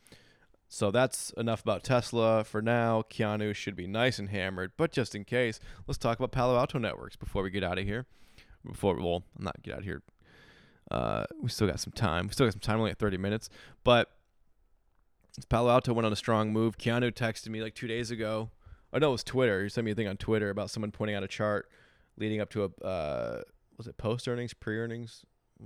[0.69, 3.03] So that's enough about Tesla for now.
[3.11, 6.79] Keanu should be nice and hammered, but just in case, let's talk about Palo Alto
[6.79, 8.07] Networks before we get out of here.
[8.67, 10.03] Before, well, not get out of here.
[10.91, 12.27] Uh, we still got some time.
[12.27, 13.49] We still got some time, only at 30 minutes.
[13.85, 14.11] But
[15.49, 16.79] Palo Alto went on a strong move.
[16.79, 18.51] Keanu texted me like two days ago.
[18.93, 19.63] Oh no, it was Twitter.
[19.63, 21.71] He sent me a thing on Twitter about someone pointing out a chart
[22.17, 23.43] leading up to a uh,
[23.79, 25.25] was it post earnings, pre earnings,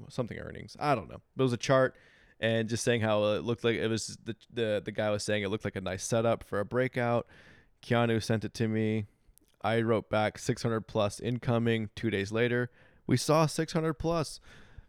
[0.09, 0.77] something earnings.
[0.79, 1.21] I don't know.
[1.37, 1.97] But it was a chart
[2.41, 5.43] and just saying how it looked like it was the the the guy was saying
[5.43, 7.27] it looked like a nice setup for a breakout.
[7.83, 9.07] Keanu sent it to me.
[9.63, 11.91] I wrote back 600 plus incoming.
[11.97, 12.71] Two days later,
[13.07, 14.39] we saw 600 plus.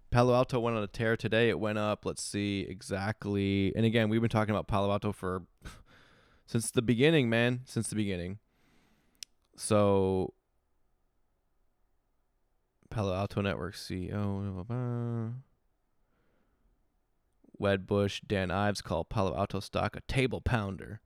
[0.10, 1.50] Palo Alto went on a tear today.
[1.50, 2.06] It went up.
[2.06, 3.74] Let's see exactly.
[3.76, 5.44] And again, we've been talking about Palo Alto for
[6.46, 7.62] since the beginning, man.
[7.66, 8.40] Since the beginning.
[9.56, 10.34] So
[12.90, 15.34] Palo Alto Network CEO.
[17.60, 21.02] Wedbush, Dan Ives call Palo Alto stock a table pounder.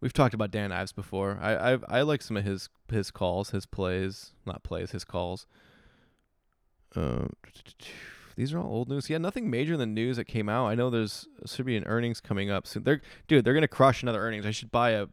[0.00, 1.38] We've talked about Dan Ives before.
[1.40, 5.46] I I I like some of his his calls, his plays, not plays, his calls.
[6.96, 7.32] Um,
[8.36, 9.08] these are all old news.
[9.10, 10.66] Yeah, nothing major in the news that came out.
[10.66, 12.84] I know there's should be an earnings coming up soon.
[12.84, 14.46] They're dude, they're gonna crush another earnings.
[14.46, 15.06] I should buy a,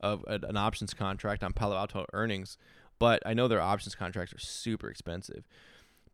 [0.00, 2.56] a an options contract on Palo Alto earnings,
[2.98, 5.44] but I know their options contracts are super expensive.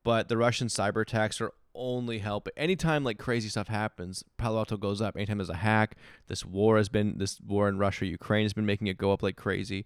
[0.05, 2.49] But the Russian cyber attacks are only help.
[2.57, 5.17] Anytime like crazy stuff happens, Palo Alto goes up.
[5.17, 5.97] Anytime there's a hack,
[6.29, 9.23] this war has been this war in Russia, Ukraine has been making it go up
[9.23, 9.85] like crazy.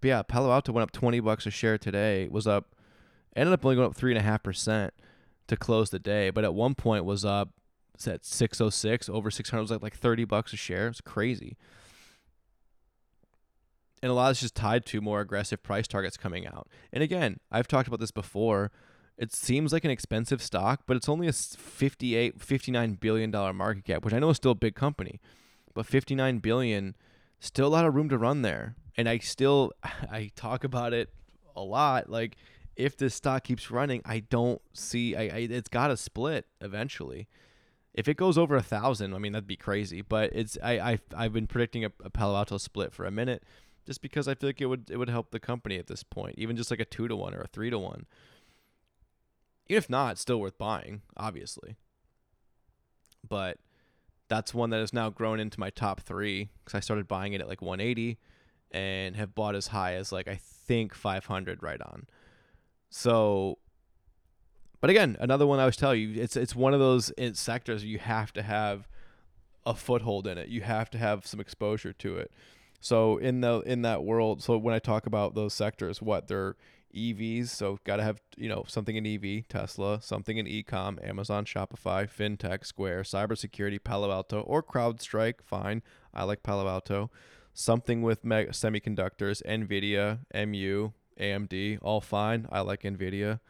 [0.00, 2.28] But yeah, Palo Alto went up twenty bucks a share today.
[2.30, 2.74] Was up
[3.38, 4.92] ended up only going up three and a half percent
[5.48, 7.50] to close the day, but at one point was up
[8.06, 10.88] at 606 over 600 was like like 30 bucks a share.
[10.88, 11.56] It's crazy.
[14.02, 16.68] And a lot of it's just tied to more aggressive price targets coming out.
[16.92, 18.70] And again, I've talked about this before.
[19.16, 23.84] It seems like an expensive stock, but it's only a 58 59 billion dollar market
[23.84, 25.20] cap, which I know is still a big company.
[25.74, 26.94] But 59 billion
[27.40, 28.76] still a lot of room to run there.
[28.96, 31.10] And I still I talk about it
[31.56, 32.36] a lot like
[32.78, 35.16] if this stock keeps running, I don't see.
[35.16, 37.28] I, I it's got to split eventually.
[37.92, 40.00] If it goes over a thousand, I mean that'd be crazy.
[40.00, 43.42] But it's I I I've been predicting a, a Palo Alto split for a minute,
[43.84, 46.36] just because I feel like it would it would help the company at this point,
[46.38, 48.06] even just like a two to one or a three to one.
[49.66, 51.76] Even if not, still worth buying, obviously.
[53.28, 53.58] But
[54.28, 57.40] that's one that has now grown into my top three because I started buying it
[57.40, 58.18] at like 180
[58.70, 62.06] and have bought as high as like I think 500 right on.
[62.90, 63.58] So,
[64.80, 67.98] but again, another one I was telling you, it's it's one of those sectors you
[67.98, 68.88] have to have
[69.66, 70.48] a foothold in it.
[70.48, 72.32] You have to have some exposure to it.
[72.80, 76.56] So in the in that world, so when I talk about those sectors, what they're
[76.94, 81.44] EVs, so got to have you know something in EV, Tesla, something in ecom, Amazon,
[81.44, 85.42] Shopify, fintech, Square, cybersecurity, Palo Alto, or CrowdStrike.
[85.44, 85.82] Fine,
[86.14, 87.10] I like Palo Alto.
[87.52, 92.46] Something with meg- semiconductors, Nvidia, MU, AMD, all fine.
[92.50, 93.40] I like Nvidia.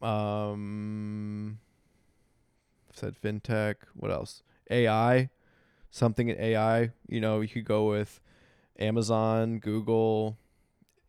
[0.00, 1.58] Um,
[2.92, 3.76] said fintech.
[3.94, 4.42] What else?
[4.70, 5.30] AI,
[5.90, 6.90] something in AI.
[7.08, 8.20] You know, you could go with
[8.78, 10.36] Amazon, Google,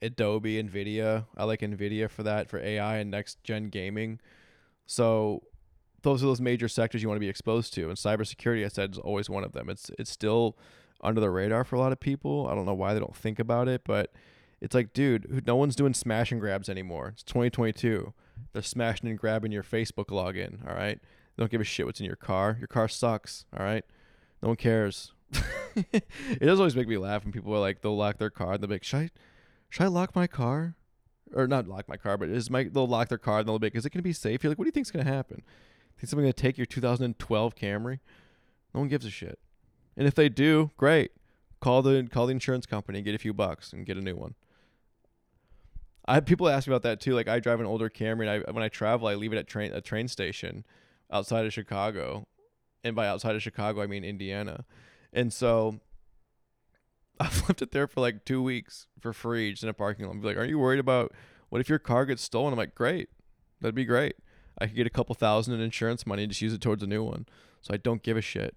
[0.01, 1.25] Adobe, Nvidia.
[1.37, 4.19] I like Nvidia for that for AI and next gen gaming.
[4.85, 5.43] So
[6.01, 8.91] those are those major sectors you want to be exposed to, and cybersecurity, I said,
[8.93, 9.69] is always one of them.
[9.69, 10.57] It's it's still
[11.01, 12.47] under the radar for a lot of people.
[12.47, 14.11] I don't know why they don't think about it, but
[14.61, 17.09] it's like, dude, no one's doing smash and grabs anymore.
[17.13, 18.13] It's 2022.
[18.53, 20.67] They're smashing and grabbing your Facebook login.
[20.67, 20.99] All right.
[20.99, 22.57] They don't give a shit what's in your car.
[22.59, 23.45] Your car sucks.
[23.57, 23.85] All right.
[24.41, 25.13] No one cares.
[25.75, 28.61] it does always make me laugh when people are like, they'll lock their car and
[28.61, 29.09] they'll be like, should I,
[29.69, 30.75] should I lock my car?
[31.33, 33.67] Or not lock my car, but is my they'll lock their car and they'll be
[33.67, 34.43] like, is it gonna be safe?
[34.43, 35.43] You're like, what do you think's gonna happen?
[35.97, 37.99] Think someone's gonna take your 2012 Camry?
[38.73, 39.37] No one gives a shit.
[39.95, 41.11] And if they do, great.
[41.59, 44.15] Call the call the insurance company and get a few bucks and get a new
[44.15, 44.33] one.
[46.09, 47.13] I people ask me about that too.
[47.13, 49.47] Like I drive an older Camry, and I when I travel, I leave it at
[49.47, 50.65] train a train station,
[51.11, 52.27] outside of Chicago.
[52.83, 54.65] And by outside of Chicago, I mean Indiana.
[55.13, 55.79] And so
[57.19, 60.19] I've left it there for like two weeks for free, just in a parking lot.
[60.19, 61.13] Be like, are you worried about
[61.49, 62.53] what if your car gets stolen?
[62.53, 63.09] I'm like, great,
[63.61, 64.15] that'd be great.
[64.59, 66.87] I could get a couple thousand in insurance money and just use it towards a
[66.87, 67.27] new one.
[67.61, 68.55] So I don't give a shit.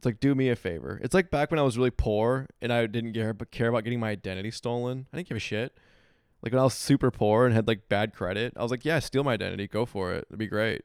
[0.00, 0.98] It's like do me a favor.
[1.04, 3.84] It's like back when I was really poor and I didn't care but care about
[3.84, 5.06] getting my identity stolen.
[5.12, 5.76] I didn't give a shit.
[6.42, 8.98] Like when I was super poor and had like bad credit, I was like, yeah,
[9.00, 10.24] steal my identity, go for it.
[10.30, 10.84] It'd be great.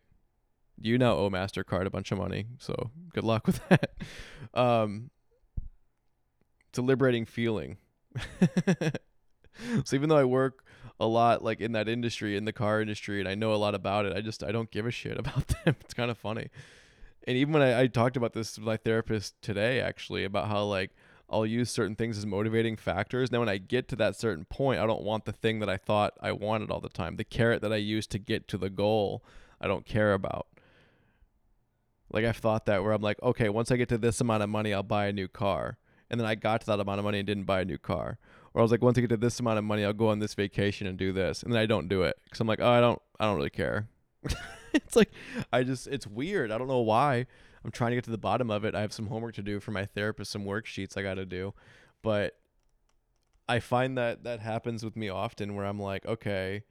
[0.81, 3.91] You now owe Mastercard a bunch of money, so good luck with that.
[4.53, 5.11] Um,
[6.67, 7.77] it's a liberating feeling.
[9.85, 10.65] so even though I work
[10.99, 13.75] a lot like in that industry, in the car industry, and I know a lot
[13.75, 15.77] about it, I just I don't give a shit about them.
[15.79, 16.49] It's kind of funny.
[17.27, 20.63] And even when I, I talked about this with my therapist today, actually, about how
[20.63, 20.91] like
[21.29, 23.31] I'll use certain things as motivating factors.
[23.31, 25.77] Now, when I get to that certain point, I don't want the thing that I
[25.77, 27.15] thought I wanted all the time.
[27.15, 29.23] The carrot that I used to get to the goal,
[29.59, 30.47] I don't care about.
[32.11, 34.49] Like I've thought that where I'm like, okay, once I get to this amount of
[34.49, 35.77] money, I'll buy a new car
[36.09, 38.17] and then I got to that amount of money and didn't buy a new car.
[38.53, 40.19] Or I was like, once I get to this amount of money, I'll go on
[40.19, 42.69] this vacation and do this, and then I don't do it because I'm like, oh,
[42.69, 43.87] I don't, I don't really care.
[44.83, 45.11] it's like
[45.51, 46.51] I just, it's weird.
[46.51, 47.25] I don't know why.
[47.63, 48.75] I'm trying to get to the bottom of it.
[48.75, 51.53] I have some homework to do for my therapist, some worksheets I got to do,
[52.03, 52.35] but
[53.47, 56.63] I find that that happens with me often where I'm like, okay,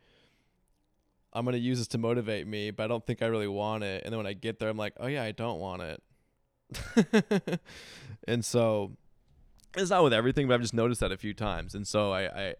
[1.33, 4.05] I'm gonna use this to motivate me, but I don't think I really want it.
[4.05, 7.61] And then when I get there, I'm like, oh yeah, I don't want it.
[8.29, 8.93] and so
[9.77, 12.23] it's not with everything, but I've just noticed that a few times, and so I,
[12.27, 12.55] I,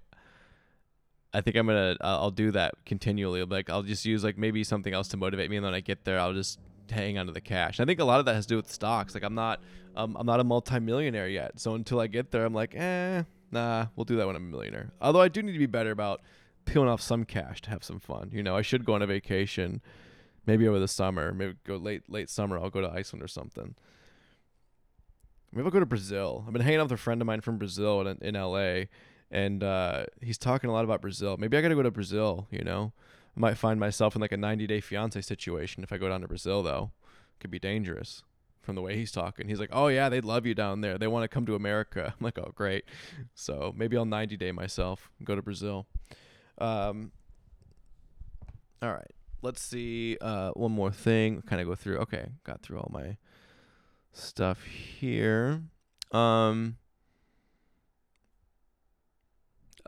[1.35, 3.43] I think I'm gonna I'll do that continually.
[3.45, 6.05] Like I'll just use like maybe something else to motivate me, and then I get
[6.05, 6.61] there, I'll just
[6.91, 7.81] hang onto the cash.
[7.81, 9.15] I think a lot of that has to do with stocks.
[9.15, 9.61] Like I'm not
[9.97, 13.87] um, I'm not a multimillionaire yet, so until I get there, I'm like, eh, nah,
[13.97, 14.93] we'll do that when I'm a millionaire.
[15.01, 16.23] Although I do need to be better about
[16.65, 18.31] peeling off some cash to have some fun.
[18.33, 19.83] You know, I should go on a vacation,
[20.47, 22.59] maybe over the summer, maybe go late late summer.
[22.59, 23.75] I'll go to Iceland or something.
[25.53, 26.45] Maybe I'll go to Brazil.
[26.47, 28.87] I've been hanging out with a friend of mine from Brazil in, in LA,
[29.35, 31.37] and uh, he's talking a lot about Brazil.
[31.37, 32.47] Maybe I got to go to Brazil.
[32.53, 32.93] You know,
[33.37, 36.21] I might find myself in like a 90 day fiance situation if I go down
[36.21, 36.63] to Brazil.
[36.63, 36.93] Though,
[37.41, 38.23] could be dangerous
[38.63, 39.49] from the way he's talking.
[39.49, 40.97] He's like, "Oh yeah, they'd love you down there.
[40.97, 42.85] They want to come to America." I'm like, "Oh great."
[43.35, 45.87] So maybe I'll 90 day myself go to Brazil.
[46.59, 47.11] Um.
[48.81, 49.11] All right.
[49.43, 50.17] Let's see.
[50.21, 51.43] Uh, one more thing.
[51.43, 51.99] Kind of go through.
[51.99, 53.17] Okay, got through all my
[54.13, 55.63] stuff here.
[56.13, 56.77] Um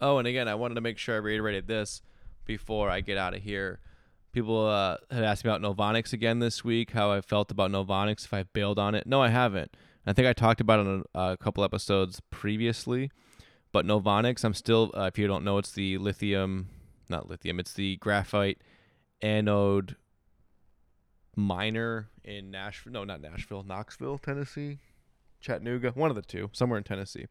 [0.00, 2.02] Oh, and again, I wanted to make sure I reiterated this
[2.44, 3.80] before I get out of here.
[4.32, 8.24] People uh, had asked me about Novonix again this week, how I felt about Novonix,
[8.24, 9.06] if I bailed on it.
[9.06, 9.74] No, I haven't.
[10.06, 13.10] I think I talked about it on a, a couple episodes previously.
[13.72, 16.68] But Novonix, I'm still, uh, if you don't know, it's the lithium,
[17.08, 18.58] not lithium, it's the graphite
[19.22, 19.96] anode
[21.34, 22.92] miner in Nashville.
[22.92, 24.78] No, not Nashville, Knoxville, Tennessee,
[25.40, 27.26] Chattanooga, one of the two, somewhere in Tennessee.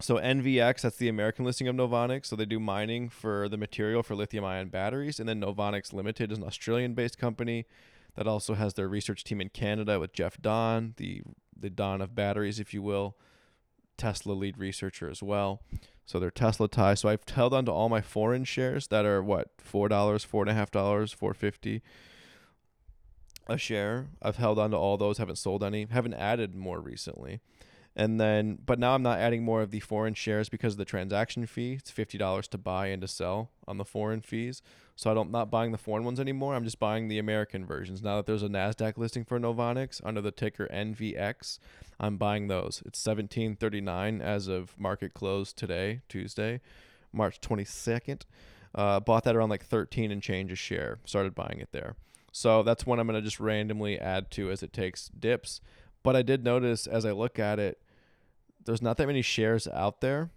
[0.00, 2.26] So NVX, that's the American listing of Novonix.
[2.26, 6.38] So they do mining for the material for lithium-ion batteries, and then Novonix Limited is
[6.38, 7.66] an Australian-based company
[8.14, 11.22] that also has their research team in Canada with Jeff Dahn, the
[11.56, 13.18] the Don of batteries, if you will,
[13.98, 15.60] Tesla lead researcher as well.
[16.06, 17.00] So they're Tesla ties.
[17.00, 20.42] So I've held on to all my foreign shares that are what four dollars, four
[20.42, 21.82] and a half dollars, four fifty
[23.46, 24.06] a share.
[24.22, 27.40] I've held on to all those, haven't sold any, haven't added more recently.
[27.96, 30.84] And then, but now I'm not adding more of the foreign shares because of the
[30.84, 31.74] transaction fee.
[31.74, 34.62] It's fifty dollars to buy and to sell on the foreign fees.
[34.94, 36.54] So I don't not buying the foreign ones anymore.
[36.54, 38.02] I'm just buying the American versions.
[38.02, 41.58] Now that there's a Nasdaq listing for Novonix under the ticker NVX,
[41.98, 42.82] I'm buying those.
[42.84, 46.60] It's 17.39 as of market close today, Tuesday,
[47.12, 48.22] March 22nd.
[48.74, 50.98] Uh, bought that around like 13 and change a share.
[51.04, 51.96] Started buying it there.
[52.32, 55.60] So that's one I'm going to just randomly add to as it takes dips.
[56.02, 57.80] But I did notice as I look at it,
[58.64, 60.30] there's not that many shares out there.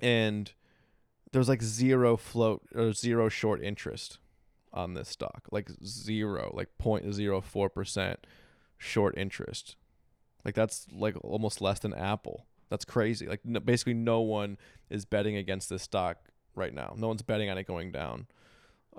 [0.00, 0.50] And
[1.32, 4.18] there's like zero float or zero short interest
[4.72, 5.48] on this stock.
[5.50, 8.16] Like zero, like 0.04%
[8.76, 9.76] short interest.
[10.44, 12.46] Like that's like almost less than Apple.
[12.70, 13.26] That's crazy.
[13.26, 14.58] Like no, basically no one
[14.90, 16.18] is betting against this stock
[16.54, 16.94] right now.
[16.96, 18.26] No one's betting on it going down.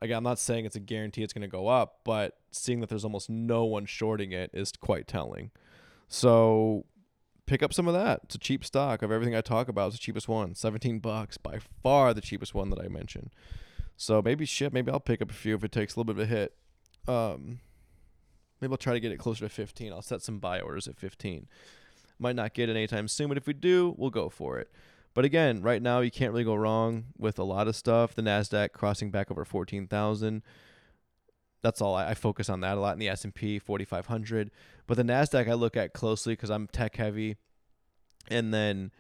[0.02, 2.90] Again, I'm not saying it's a guarantee it's going to go up, but seeing that
[2.90, 5.52] there's almost no one shorting it is quite telling.
[6.08, 6.86] So
[7.46, 8.22] pick up some of that.
[8.24, 9.88] It's a cheap stock of everything I talk about.
[9.88, 10.56] It's the cheapest one.
[10.56, 13.32] 17 bucks, by far the cheapest one that I mentioned.
[13.98, 16.24] So maybe shit, maybe I'll pick up a few if it takes a little bit
[16.24, 16.56] of a hit.
[17.08, 17.60] Um,
[18.62, 19.92] maybe I'll try to get it closer to 15.
[19.92, 21.48] I'll set some buy orders at 15.
[22.18, 24.70] Might not get it anytime soon, but if we do, we'll go for it.
[25.14, 28.16] But again, right now you can't really go wrong with a lot of stuff.
[28.16, 30.44] The Nasdaq crossing back over 14,000.
[31.62, 31.96] that's all.
[31.96, 34.52] I, I focus on that a lot in the S and P 4500,
[34.88, 37.38] but the Nasdaq I look at closely because I'm tech heavy,
[38.30, 38.92] and then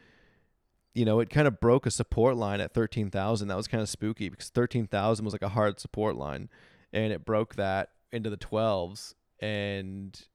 [0.93, 3.47] you know, it kind of broke a support line at 13,000.
[3.47, 6.49] That was kind of spooky because 13,000 was like a hard support line
[6.91, 10.27] and it broke that into the 12s and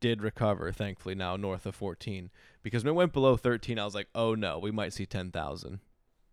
[0.00, 2.30] did recover thankfully now north of 14
[2.62, 5.80] because when it went below 13 I was like, "Oh no, we might see 10,000."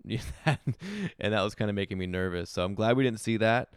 [0.46, 2.50] and that was kind of making me nervous.
[2.50, 3.70] So I'm glad we didn't see that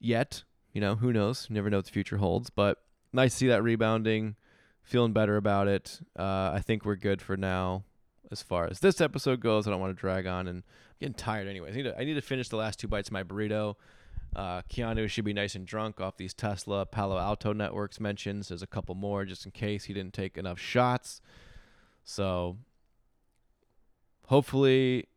[0.00, 0.44] yet.
[0.72, 1.48] You know, who knows?
[1.50, 2.78] never know what the future holds, but
[3.12, 4.36] nice to see that rebounding.
[4.82, 6.00] Feeling better about it.
[6.18, 7.84] Uh, I think we're good for now
[8.30, 9.66] as far as this episode goes.
[9.66, 10.64] I don't want to drag on, and I'm
[11.00, 11.72] getting tired anyways.
[11.72, 13.76] I need to, I need to finish the last two bites of my burrito.
[14.34, 18.48] Uh, Keanu should be nice and drunk off these Tesla Palo Alto networks mentions.
[18.48, 21.20] There's a couple more just in case he didn't take enough shots.
[22.04, 22.56] So
[24.26, 25.08] hopefully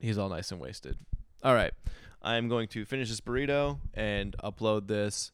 [0.00, 0.98] he's all nice and wasted.
[1.42, 1.72] All right.
[2.22, 5.30] I'm going to finish this burrito and upload this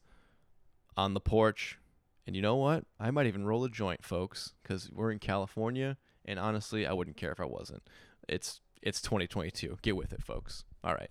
[0.97, 1.79] on the porch.
[2.27, 2.85] And you know what?
[2.99, 7.17] I might even roll a joint, folks, because we're in California and honestly, I wouldn't
[7.17, 7.83] care if I wasn't.
[8.29, 9.79] It's it's 2022.
[9.83, 10.65] Get with it, folks.
[10.83, 11.11] All right.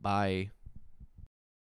[0.00, 0.50] Bye.